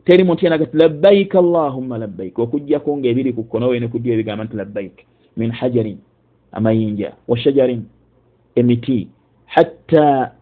Teri 0.04 0.24
muntu 0.24 0.44
yenagati 0.44 0.76
labbaik 0.76 1.34
allahumma 1.34 1.98
labbaik 1.98 2.38
okugjako 2.38 2.96
ngaebiri 2.96 3.32
ku 3.32 3.44
kkonowe 3.44 3.80
ne 3.80 3.88
kujja 3.88 4.12
ebigamba 4.12 4.44
nti 4.44 4.56
labbaik 4.56 5.06
min 5.36 5.50
hajarin 5.50 5.98
amayinja 6.52 7.12
wa 7.28 7.38
shajarin 7.38 7.84
emiti 8.56 9.08
hatta 9.54 10.32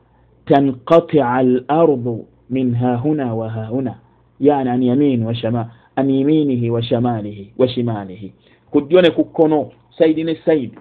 tanqatia 0.47 1.25
al 1.40 1.64
ardu 1.68 2.27
min 2.51 2.75
hahuna 2.75 3.35
wa 3.35 3.49
hahuna 3.49 3.94
yani 4.40 4.71
an 4.71 4.83
yamin 4.83 5.25
washama 5.25 5.71
an 5.97 6.11
yaminihi 6.11 6.71
washamalihi 6.71 7.53
washimalihi 7.59 8.33
ku 8.71 8.81
ddyo 8.81 9.01
ne 9.03 9.11
ku 9.11 9.25
kkono 9.25 9.73
saidi 9.99 10.25
ne 10.25 10.35
saidi 10.44 10.79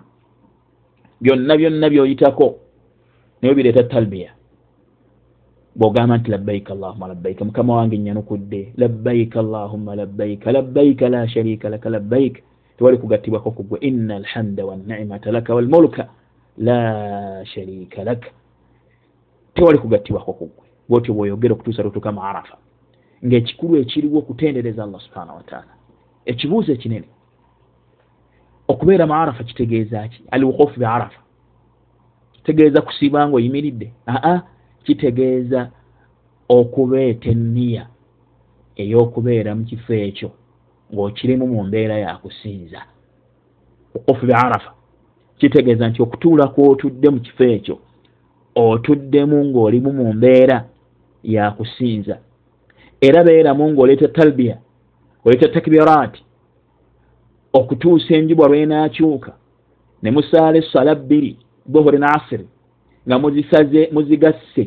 byonna 1.21 1.57
byonna 1.57 1.89
byoyitako 1.89 2.55
naye 3.41 3.53
bireeta 3.55 3.83
talbiya. 3.83 4.31
Bwogamba 5.75 6.17
nti 6.17 6.31
labbaika 6.31 6.73
allahuma 6.73 7.07
labbaika 7.07 7.45
mukama 7.45 7.75
wange 7.75 7.97
nyanukudde 7.97 8.73
labbaika 8.77 9.39
allahuma 9.39 9.95
labbaika 9.95 10.51
labbaika 10.51 11.09
la 11.09 11.27
sharika 11.27 11.69
laka. 11.69 11.89
Labbaika 11.89 12.41
tewali 12.77 12.97
kugattibwako 12.97 13.51
kugwe. 13.51 13.79
Ina 13.79 14.15
alhamda 14.15 14.65
wanimata 14.65 15.31
laka 15.31 15.55
walmulka 15.55 16.09
la 16.57 17.45
sharika 17.45 18.03
laka 18.03 18.29
tewali 19.53 19.77
kugattibwako 19.77 20.33
kugwe. 20.33 20.67
Bwotyo 20.89 21.13
bwoyogera 21.13 21.53
okutuusa 21.53 21.83
lutuuka 21.83 22.11
mu 22.11 22.23
arafa. 22.23 22.57
Ngaekikulu 23.25 23.75
ekiriwo 23.81 24.19
okutendereza 24.19 24.83
allah 24.83 25.01
subhana 25.01 25.33
wataala 25.33 25.73
ekibuuzo 26.25 26.71
ekinene. 26.73 27.07
Okubeera 28.67 29.07
mu 29.07 29.13
arafa 29.13 29.43
kitegeeza 29.43 30.07
ki? 30.07 30.23
Alwukufu 30.31 30.79
be 30.79 30.87
arafa. 30.87 31.19
Kitegeeza 32.33 32.81
kusiiba 32.81 33.27
nga 33.27 33.35
oyimiridde 33.35 33.91
aa 34.07 34.41
kitegeeza 34.83 35.71
okubeeta 36.49 37.29
enniya 37.29 37.87
ey'okubeera 38.75 39.55
mu 39.55 39.63
kifo 39.65 39.93
ekyo 39.93 40.31
ng'okirimu 40.93 41.47
mu 41.47 41.63
mbeera 41.63 41.97
yakusinza 41.97 42.81
wukufu 43.93 44.25
be 44.25 44.33
arafa 44.35 44.76
kitegeeza 45.37 45.87
nti 45.89 46.01
okutuula 46.01 46.47
kwotudde 46.47 47.09
mu 47.09 47.19
kifo 47.19 47.43
ekyo 47.43 47.75
otuddemu 48.55 49.45
ng'olimu 49.45 49.91
mu 49.93 50.13
mbeera 50.13 50.57
yakusinza 51.23 52.17
era 53.01 53.23
beeramu 53.23 53.71
ng'oleeta 53.71 54.07
talbiya 54.07 54.57
oleeta 55.25 55.47
takbiraati 55.47 56.21
okutuusa 57.53 58.15
enjubwa 58.15 58.47
lwenaakyuka 58.47 59.31
ne 60.01 60.11
musaala 60.11 60.57
essala 60.57 60.95
bbiri 60.95 61.37
dhuhuri 61.71 61.97
naasiri 61.97 62.47
nga 63.07 63.19
muzisaze 63.19 63.89
muzigasse 63.93 64.63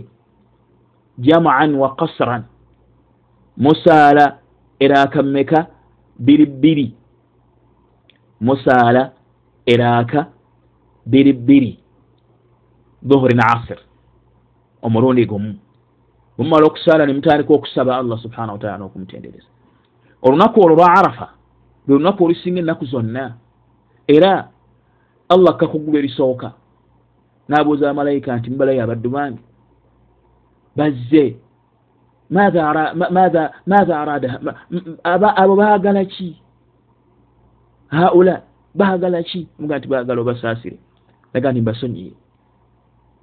jamaan 1.19 1.75
wa 1.75 1.95
kasran 1.97 2.43
musaala 3.57 4.39
eraaka 4.81 5.23
mmeka 5.23 5.67
biri 6.19 6.47
bbiri. 6.47 6.95
Musaala 8.41 9.13
eraaka 9.67 10.27
biri 11.07 11.33
bbiri 11.33 11.79
dhuhuri 13.03 13.35
naasir 13.35 13.79
omulundi 14.83 15.27
gumu. 15.27 15.55
Mumala 16.39 16.67
okusaala 16.67 17.07
nemutandika 17.07 17.55
okusaba 17.55 17.97
allah 17.97 18.19
subhanahu 18.19 18.53
wataala 18.53 18.79
n'okumutendereza 18.79 19.49
olunaku 20.23 20.61
olwo 20.61 20.77
lwa 20.77 20.93
arafa 20.99 21.29
lwe 21.87 21.99
lunaku 21.99 22.25
olusinga 22.25 22.61
ennaku 22.61 22.85
zonna 22.85 23.35
era 24.09 24.49
allah 25.29 25.57
kakugulu 25.57 25.99
erisooka. 25.99 26.53
N'abuuza 27.49 27.85
abamalayika 27.91 28.37
nti 28.37 28.51
mubalayo 28.51 28.83
abaddu 28.85 29.11
bange 29.11 29.43
bazze 30.77 31.37
maatha 32.31 34.01
arada 34.01 34.41
abo 35.37 35.57
baagala 35.57 36.05
ki? 36.05 36.37
Haula 37.89 38.43
baagala 38.75 39.23
ki? 39.23 39.49
Muga 39.59 39.79
nti 39.79 39.89
baagala 39.89 40.21
obasaasire 40.21 40.79
laga 41.35 41.53
nti 41.53 41.61
mbasonyiye 41.61 42.13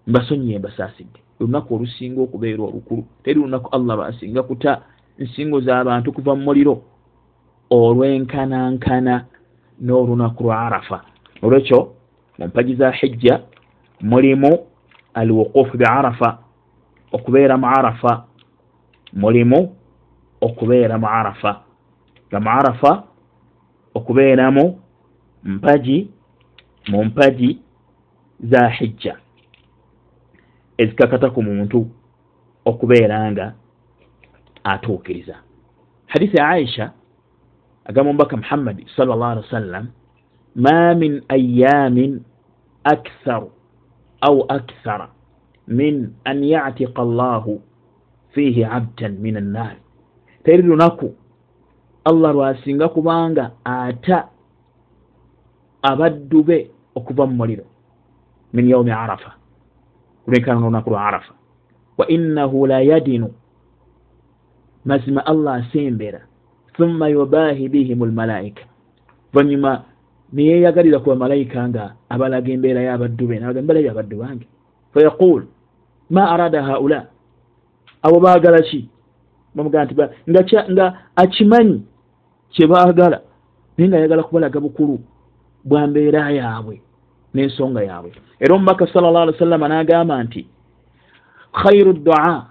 mbasonyiye 0.07 0.59
mbasaasidde 0.59 1.19
olunaku 1.39 1.75
olusinga 1.75 2.21
okubeera 2.21 2.63
olukulu. 2.63 3.05
Teri 3.23 3.39
lunaku 3.39 3.69
allah 3.75 3.97
basinga 3.97 4.43
kuta 4.43 4.81
nsingo 5.19 5.61
z'abantu 5.61 6.11
kuva 6.11 6.35
mu 6.35 6.43
muliro. 6.43 6.81
Olwenkanankana 7.69 9.25
n'olunaku 9.81 10.43
lwa 10.43 10.59
arafa. 10.59 11.01
Olwekyo 11.41 11.93
mu 12.37 12.47
mpagi 12.47 12.75
za 12.75 12.91
hijja 12.91 13.41
mulimu 14.01 14.59
alwukufu 15.13 15.77
be 15.77 15.85
arafa 15.85 16.39
okubeera 17.11 17.57
mu 17.57 17.67
arafa. 17.67 18.25
Mulimu 19.13 19.75
okubeera 20.41 20.97
mu 20.97 21.07
arafa. 21.07 21.61
Nga 22.27 22.39
mu 22.39 22.49
arafa 22.49 23.03
okubeeramu 23.93 24.79
mpagi 25.43 26.11
mu 26.87 27.05
mpagi 27.05 27.59
za 28.39 28.69
hijja. 28.69 29.17
Ezikakata 30.77 31.29
ku 31.29 31.43
muntu 31.43 31.89
okubeera 32.65 33.31
nga 33.31 33.53
atuukiriza. 34.63 35.35
Hadisi 36.07 36.39
aisha 36.39 36.91
agamba 37.87 38.09
omubaka 38.09 38.37
muhammadi 38.37 38.87
sal 38.95 39.07
llah 39.07 39.31
ali 39.31 39.41
wasallam 39.41 39.87
ma 40.55 40.93
min 40.93 41.21
ayamin 41.29 42.19
aktharu 42.83 43.51
au 44.21 44.45
akthara 44.49 45.09
min 45.67 46.11
an 46.25 46.43
yatika 46.43 47.01
allahu 47.01 47.61
fihi 48.35 48.63
abdan 48.63 49.17
min 49.19 49.37
annaari 49.37 49.79
teri 50.43 50.63
lunaku 50.63 51.15
allah 52.05 52.33
lwasinga 52.33 52.89
kubanga 52.89 53.51
ata 53.63 54.27
abaddu 55.81 56.43
be 56.43 56.71
okuva 56.95 57.27
mu 57.27 57.35
muliro 57.35 57.63
min 58.53 58.69
yaumi 58.69 58.91
arafa 58.91 59.31
kulwenkana 60.25 60.59
nolunaku 60.59 60.89
lwa 60.89 61.01
arafa 61.07 61.33
wa 61.97 62.07
innahu 62.07 62.67
la 62.67 62.79
yadinu 62.81 63.29
mazima 64.85 65.25
allah 65.25 65.53
asembera 65.55 66.21
thumma 66.77 67.09
yubahi 67.09 67.69
bihim 67.69 68.03
lmalaika 68.05 68.63
oluvanyuma 69.33 69.83
niyeyagalira 70.33 70.99
ku 70.99 71.09
bamalayika 71.13 71.59
nga 71.69 71.83
abalaga 72.09 72.49
embeera 72.51 72.81
yabaddu 72.81 73.23
be 73.29 73.39
nabaga 73.39 73.61
mbalayo 73.61 73.89
abaddu 73.91 74.15
bange 74.19 74.45
fayaqul 74.93 75.43
ma 76.09 76.23
arada 76.33 76.63
haula 76.63 76.99
abo 78.03 78.17
baagala 78.19 78.59
ki 78.67 78.89
bamugaa 79.55 79.85
nti 79.85 79.93
nga 80.73 80.85
akimanyi 81.15 81.79
kyebaagala 82.53 83.17
naye 83.77 83.87
nga 83.89 83.97
ayagala 83.97 84.23
kubalaga 84.27 84.59
bukulu 84.59 84.95
bwa 85.63 85.87
mbeera 85.87 86.31
yaabwe 86.31 86.81
n'ensonga 87.37 87.81
yaabwe. 87.83 88.11
Era 88.39 88.55
omubaka 88.55 88.87
sal 88.87 89.03
llah 89.03 89.21
ali 89.21 89.31
wa 89.31 89.37
sallama 89.39 89.67
n'agamba 89.69 90.23
nti 90.23 90.47
khairu 91.53 91.93
dua. 91.93 92.47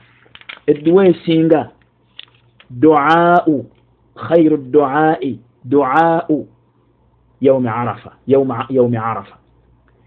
Edduwa 0.66 1.06
esinga 1.06 1.70
duau. 2.70 3.66
Khairu 4.16 4.56
duai 4.56 5.38
duau. 5.64 6.46
Yaumi 7.40 7.68
arafa 7.68 8.12
yaumi 8.26 8.96
arafa. 8.96 9.36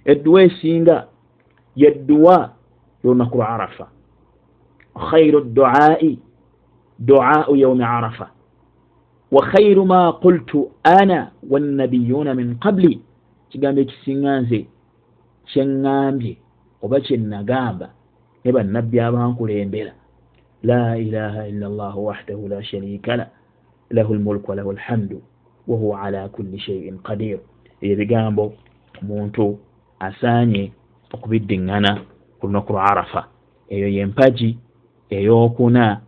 Edduwa 0.05 0.43
esinga 0.43 1.07
yedduwa 1.75 2.51
yolunaku 3.03 3.37
lwa 3.37 3.49
arafa. 3.49 3.87
Khairu 5.09 5.41
duai. 5.41 6.19
Duau 6.99 7.55
yaumi 7.55 7.83
arafa. 7.83 8.29
Wa 9.31 9.45
khairu 9.45 9.85
ma 9.85 10.13
qultu 10.13 10.71
ana 10.83 11.31
wannabiyuna 11.49 12.35
min 12.35 12.55
qabli 12.59 12.99
kigambo 13.49 13.79
ekisinga 13.81 14.31
nze 14.41 14.59
kyeŋŋambye 15.49 16.33
oba 16.83 16.97
kyenagamba 17.05 17.87
ne 18.43 18.49
bannabbi 18.55 18.97
abankulembera. 18.99 19.93
La 20.63 20.97
ilaha 20.97 21.47
illa 21.51 21.67
llah 21.69 21.95
wahdahu 21.97 22.47
la 22.47 22.59
sharika 22.63 23.15
la 23.19 23.25
lahu 23.89 24.13
lmulku 24.15 24.51
walahu 24.51 24.71
lhamdu 24.73 25.17
wahuwa 25.67 26.01
ala 26.01 26.29
kulli 26.29 26.59
shaiin 26.59 26.97
qadir. 26.99 27.39
Ebyo 27.81 27.95
bigambo 27.95 28.53
omuntu 29.01 29.59
asaanye 29.99 30.71
okubiddiŋŋana 31.13 31.91
ku 32.39 32.47
lunaku 32.47 32.73
lwa 32.73 32.83
arafa. 32.91 33.21
Eyo 33.69 33.87
yempaji 33.87 34.57
eyokuna 35.09 36.01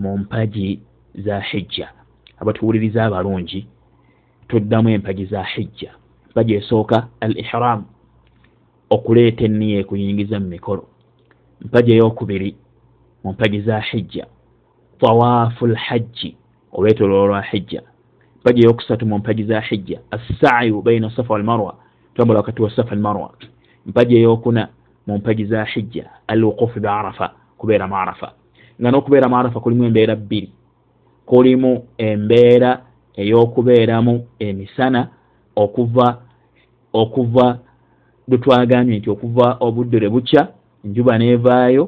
mu 0.00 0.18
mpaji 0.18 0.80
za 1.24 1.40
hijja. 1.40 1.88
Abatuwuliriza 2.40 3.04
abalungi 3.04 3.66
tuddamu 4.48 4.88
empaji 4.88 5.24
za 5.26 5.42
hijja 5.42 5.92
empaji 6.36 6.54
esooka 6.54 7.08
al 7.20 7.38
ihram 7.38 7.84
okuleeta 8.90 9.44
enniya 9.44 9.80
ekuyingiza 9.80 10.40
mu 10.40 10.46
mikolo. 10.48 10.84
Mpaji 11.60 11.92
eyokubiri 11.92 12.56
mu 13.24 13.32
mpagi 13.32 13.60
za 13.60 13.80
hijja. 13.80 14.26
Tawaafu 15.00 15.66
lhajji 15.66 16.36
olwetololo 16.72 17.26
lwa 17.26 17.42
hijja. 17.42 17.82
Mpaji 18.40 18.62
eyokusatu 18.62 19.06
mu 19.06 19.18
mpagi 19.18 19.44
za 19.44 19.60
hijja 19.60 20.00
assaayu 20.10 20.82
baina 20.82 21.10
safa 21.10 21.34
walmarwa 21.34 21.76
tambula 22.14 22.38
wakati 22.38 22.62
wa 22.62 22.70
safa 22.70 22.90
almarwa 22.90 23.34
mpaji 23.86 24.16
eyokuna 24.16 24.68
mu 25.06 25.18
mpagi 25.18 25.44
za 25.44 25.64
hijja 25.64 26.10
alwukufu 26.26 26.80
be 26.80 26.88
arafa 26.88 27.32
kubeera 27.58 27.88
mu 27.88 27.96
arafa. 27.96 28.32
Nga 28.80 28.90
n'okubeera 28.90 29.28
mu 29.28 29.36
arafa 29.36 29.60
kulimu 29.60 29.84
embeera 29.84 30.16
bbiri. 30.16 30.52
Kulimu 31.26 31.84
embeera 31.98 32.82
ey'okubeeramu 33.16 34.26
emisana 34.38 35.08
okuva 35.56 36.18
okuva 36.92 37.58
lwetwagambye 38.28 38.98
nti 38.98 39.10
okuva 39.10 39.56
obudde 39.60 39.98
lwe 39.98 40.08
bukya 40.08 40.42
enjuba 40.84 41.18
neevaayo 41.18 41.84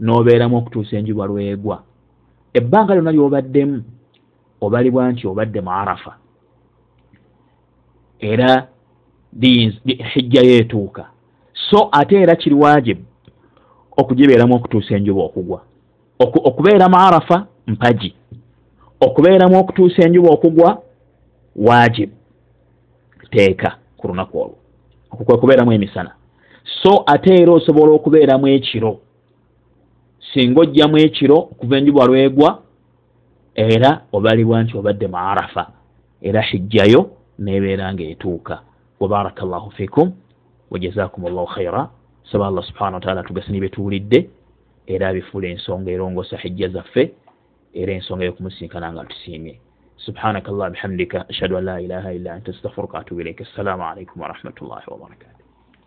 n'obeeramu 0.00 0.56
okutuusa 0.56 0.96
enjuba 0.96 1.26
lwegwa. 1.26 1.82
Ebbanga 2.58 2.94
lyonna 2.94 3.12
lyobaddemu 3.12 3.78
obalibwa 4.60 5.12
nti 5.12 5.26
obadde 5.26 5.60
mu 5.60 5.70
arafa. 5.70 6.12
Era 8.20 8.68
hijjayo 10.12 10.52
etuuka 10.60 11.04
so 11.52 11.88
ate 11.92 12.14
era 12.22 12.36
kiri 12.36 12.54
wajibu 12.54 13.04
okugibeeramu 13.96 14.54
okutuusa 14.54 14.96
enjuba 14.96 15.22
okugwa. 15.22 15.60
Okubeera 16.18 16.88
mu 16.88 16.96
arafa 16.96 17.46
mpagi. 17.66 18.14
Okubeeramu 19.00 19.58
okutuusa 19.58 20.02
enjuba 20.02 20.30
okugwa 20.30 20.82
wajibu 21.56 22.19
teeka 23.30 23.76
ku 23.96 24.08
lunaku 24.08 24.38
olwo. 24.38 24.56
Okukwe 25.10 25.36
kubeeramu 25.36 25.72
emisana. 25.72 26.14
So 26.82 27.04
ate 27.06 27.34
era 27.42 27.52
osobola 27.52 27.92
okubeeramu 27.92 28.48
ekiro. 28.48 29.00
Singa 30.32 30.60
ojjamu 30.60 30.98
ekiro 30.98 31.38
okuva 31.38 31.76
enjuba 31.76 32.06
lwegwa 32.06 32.62
era 33.54 34.02
obalibwa 34.12 34.62
nti 34.62 34.76
obadde 34.76 35.06
mu 35.06 35.16
arafa 35.16 35.72
era 36.22 36.40
hijjayo 36.40 37.10
nebeera 37.38 37.94
ngaetuuka 37.94 38.62
wabaraka 39.00 39.46
llahu 39.46 39.70
fikum 39.70 40.12
wajazakum 40.70 41.24
llahu 41.24 41.46
khaira 41.46 41.90
saba 42.32 42.46
allah 42.46 42.64
subhana 42.64 42.96
wataala 42.96 43.22
tugasi 43.22 43.52
nibetuwulidde 43.52 44.30
era 44.86 45.08
abifuula 45.08 45.48
ensonga 45.48 45.90
erongosa 45.90 46.36
hijja 46.36 46.68
zaffe 46.68 47.12
era 47.74 47.92
ensonga 47.92 48.24
yokumusinkana 48.24 48.92
nga 48.92 49.04
tusiimye 49.04 49.60
subhanaka 50.06 50.52
llah 50.52 50.70
bihamdika 50.74 51.26
ashhadu 51.32 51.56
an 51.58 51.64
la 51.64 51.76
ilaha 51.80 52.12
illa 52.18 52.30
anta 52.38 52.50
astaghfiruka 52.54 52.98
atubu 53.02 53.20
ilaika 53.20 53.44
assalamu 53.44 53.82
alaikum 53.90 54.22
warahmatullahi 54.22 54.86
wabarakatu 54.92 55.39